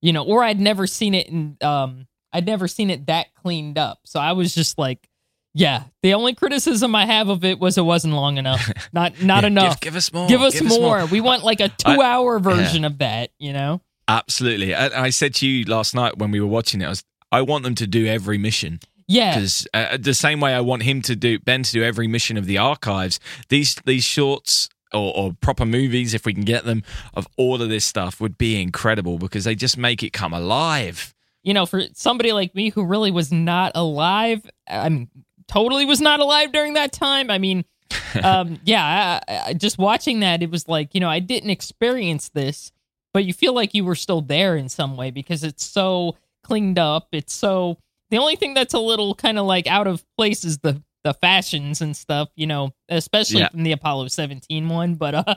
[0.00, 3.78] you know, or I'd never seen it in, um, I'd never seen it that cleaned
[3.78, 4.00] up.
[4.04, 5.08] So I was just like,
[5.54, 8.70] yeah, the only criticism I have of it was it wasn't long enough.
[8.92, 9.80] Not not Yeah, enough.
[9.80, 10.28] Give, give us more.
[10.28, 11.06] Give us, give more.
[11.06, 13.30] We want like a two-hour version of that.
[13.38, 13.80] You know?
[14.08, 14.74] Absolutely.
[14.74, 17.42] I, I said to you last night when we were watching it, I was, I
[17.42, 18.80] want them to do every mission.
[19.08, 19.34] Yeah.
[19.34, 22.36] because uh, the same way I want him to do Ben to do every mission
[22.38, 23.20] of the archives.
[23.48, 26.82] These these shorts or, or proper movies, if we can get them,
[27.14, 31.14] of all of this stuff would be incredible because they just make it come alive.
[31.42, 35.08] You know, for somebody like me who really was not alive, I mean,
[35.52, 37.30] totally was not alive during that time.
[37.30, 37.64] I mean,
[38.22, 42.30] um, yeah, I, I, just watching that, it was like you know, I didn't experience
[42.30, 42.72] this,
[43.12, 46.78] but you feel like you were still there in some way because it's so cleaned
[46.78, 47.08] up.
[47.12, 47.78] It's so
[48.10, 51.14] the only thing that's a little kind of like out of place is the the
[51.14, 53.48] fashions and stuff, you know, especially Yeah.
[53.48, 55.34] from the Apollo 17 one, but uh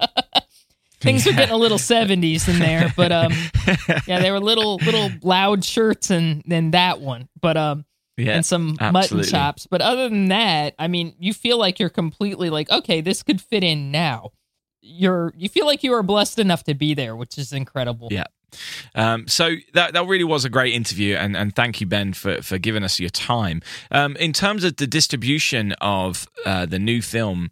[1.01, 3.33] things are getting a little 70s in there, but um
[4.07, 7.27] yeah, they were little little loud shirts and then that one.
[7.41, 7.85] But um
[8.17, 9.17] Yeah, and some absolutely.
[9.17, 9.67] mutton chops.
[9.67, 13.41] But other than that, I mean, you feel like you're completely like, okay, this could
[13.41, 14.31] fit in now.
[14.81, 18.07] You're you feel like you are blessed enough to be there, which is incredible.
[18.11, 18.25] Yeah.
[18.93, 22.41] Um, so that that really was a great interview, and, and thank you, Ben, for,
[22.41, 23.61] for giving us your time.
[23.91, 27.49] Um, in terms of the distribution of uh, the new film,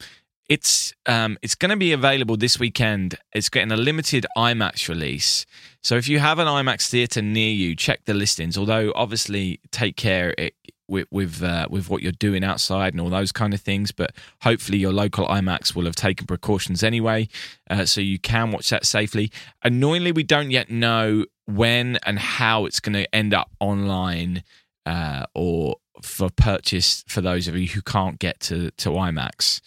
[0.49, 3.15] it's um, it's going to be available this weekend.
[3.33, 5.45] It's getting a limited IMAX release.
[5.83, 8.57] So if you have an IMAX theater near you, check the listings.
[8.57, 10.55] Although obviously, take care it,
[10.87, 13.91] with with uh, with what you're doing outside and all those kind of things.
[13.91, 17.27] But hopefully, your local IMAX will have taken precautions anyway,
[17.69, 19.31] uh, so you can watch that safely.
[19.63, 24.43] Annoyingly, we don't yet know when and how it's going to end up online
[24.85, 29.61] uh, or for purchase for those of you who can't get to to IMAX.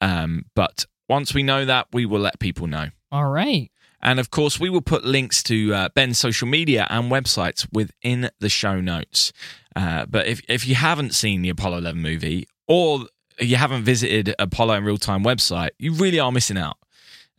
[0.00, 2.88] Um, but once we know that, we will let people know.
[3.10, 3.70] All right.
[4.00, 8.30] And of course, we will put links to uh, Ben's social media and websites within
[8.38, 9.32] the show notes.
[9.74, 13.06] Uh, but if, if you haven't seen the Apollo 11 movie or
[13.40, 16.76] you haven't visited Apollo in Real Time website, you really are missing out.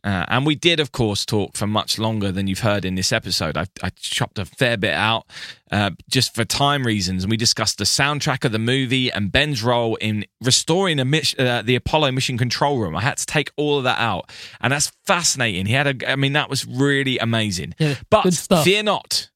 [0.02, 3.12] Uh, and we did, of course, talk for much longer than you've heard in this
[3.12, 3.56] episode.
[3.56, 5.26] I, I chopped a fair bit out
[5.70, 7.24] uh, just for time reasons.
[7.24, 11.34] And we discussed the soundtrack of the movie and Ben's role in restoring a mis-
[11.38, 12.96] uh, the Apollo mission control room.
[12.96, 14.30] I had to take all of that out.
[14.60, 15.66] And that's fascinating.
[15.66, 17.74] He had a, I mean, that was really amazing.
[17.78, 18.32] Yeah, but
[18.64, 19.28] fear not.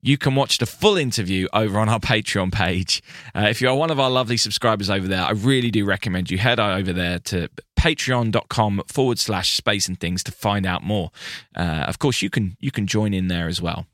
[0.00, 3.02] You can watch the full interview over on our Patreon page.
[3.34, 6.30] Uh, if you are one of our lovely subscribers over there, I really do recommend
[6.30, 7.48] you head over there to
[7.78, 11.10] patreon.com forward slash space and things to find out more.
[11.54, 13.86] Uh, of course, you can you can join in there as well.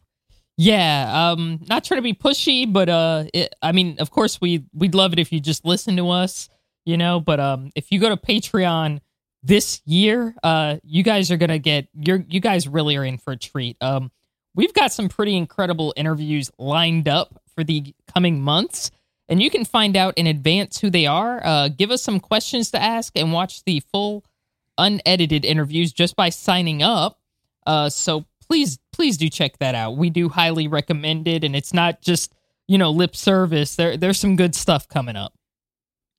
[0.57, 4.65] Yeah, um, not trying to be pushy, but uh, it, I mean, of course, we
[4.73, 6.49] we'd love it if you just listen to us,
[6.85, 7.21] you know.
[7.21, 9.01] But um, if you go to Patreon
[9.43, 13.33] this year, uh, you guys are gonna get you're you guys really are in for
[13.33, 13.77] a treat.
[13.81, 14.11] Um,
[14.55, 18.91] we've got some pretty incredible interviews lined up for the coming months,
[19.29, 21.45] and you can find out in advance who they are.
[21.45, 24.25] Uh, give us some questions to ask and watch the full
[24.79, 27.19] unedited interviews just by signing up.
[27.67, 29.97] Uh, so please, please do check that out.
[29.97, 32.33] We do highly recommend it, and it's not just
[32.69, 33.77] you know lip service.
[33.77, 35.35] There, there's some good stuff coming up.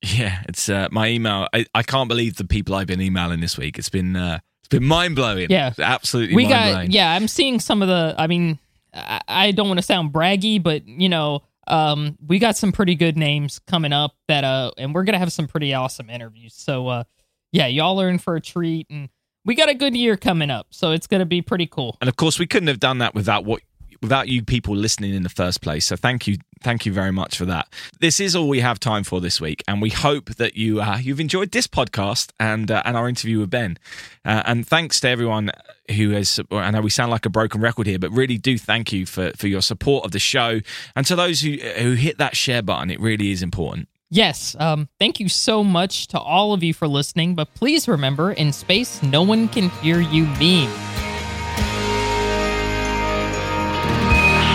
[0.02, 1.48] Yeah, it's uh, my email.
[1.52, 3.78] I, I can't believe the people I've been emailing this week.
[3.78, 5.46] It's been uh, it's been mind blowing.
[5.48, 5.72] Yeah.
[5.78, 6.34] absolutely.
[6.34, 7.12] we mind got yeah.
[7.12, 8.14] I'm seeing some of the.
[8.18, 8.58] I mean,
[8.92, 12.94] I, I don't want to sound braggy, but you know, um, we got some pretty
[12.94, 16.54] good names coming up that uh, and we're gonna have some pretty awesome interviews.
[16.54, 17.04] So uh,
[17.52, 19.08] yeah, y'all are in for a treat, and
[19.44, 21.96] we got a good year coming up, so it's gonna be pretty cool.
[22.00, 23.62] And of course, we couldn't have done that without what
[24.02, 25.86] without you people listening in the first place.
[25.86, 27.72] So thank you, thank you very much for that.
[28.00, 30.98] This is all we have time for this week, and we hope that you uh,
[30.98, 33.78] you've enjoyed this podcast and uh, and our interview with Ben.
[34.24, 35.50] Uh, and thanks to everyone
[35.92, 36.40] who has.
[36.50, 39.32] I know we sound like a broken record here, but really do thank you for
[39.36, 40.60] for your support of the show,
[40.94, 42.90] and to those who who hit that share button.
[42.90, 43.88] It really is important.
[44.08, 48.30] Yes, um, thank you so much to all of you for listening, but please remember
[48.30, 50.70] in space, no one can hear you beam.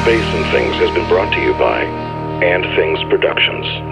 [0.03, 3.90] Space and Things has been brought to you by And Things Productions.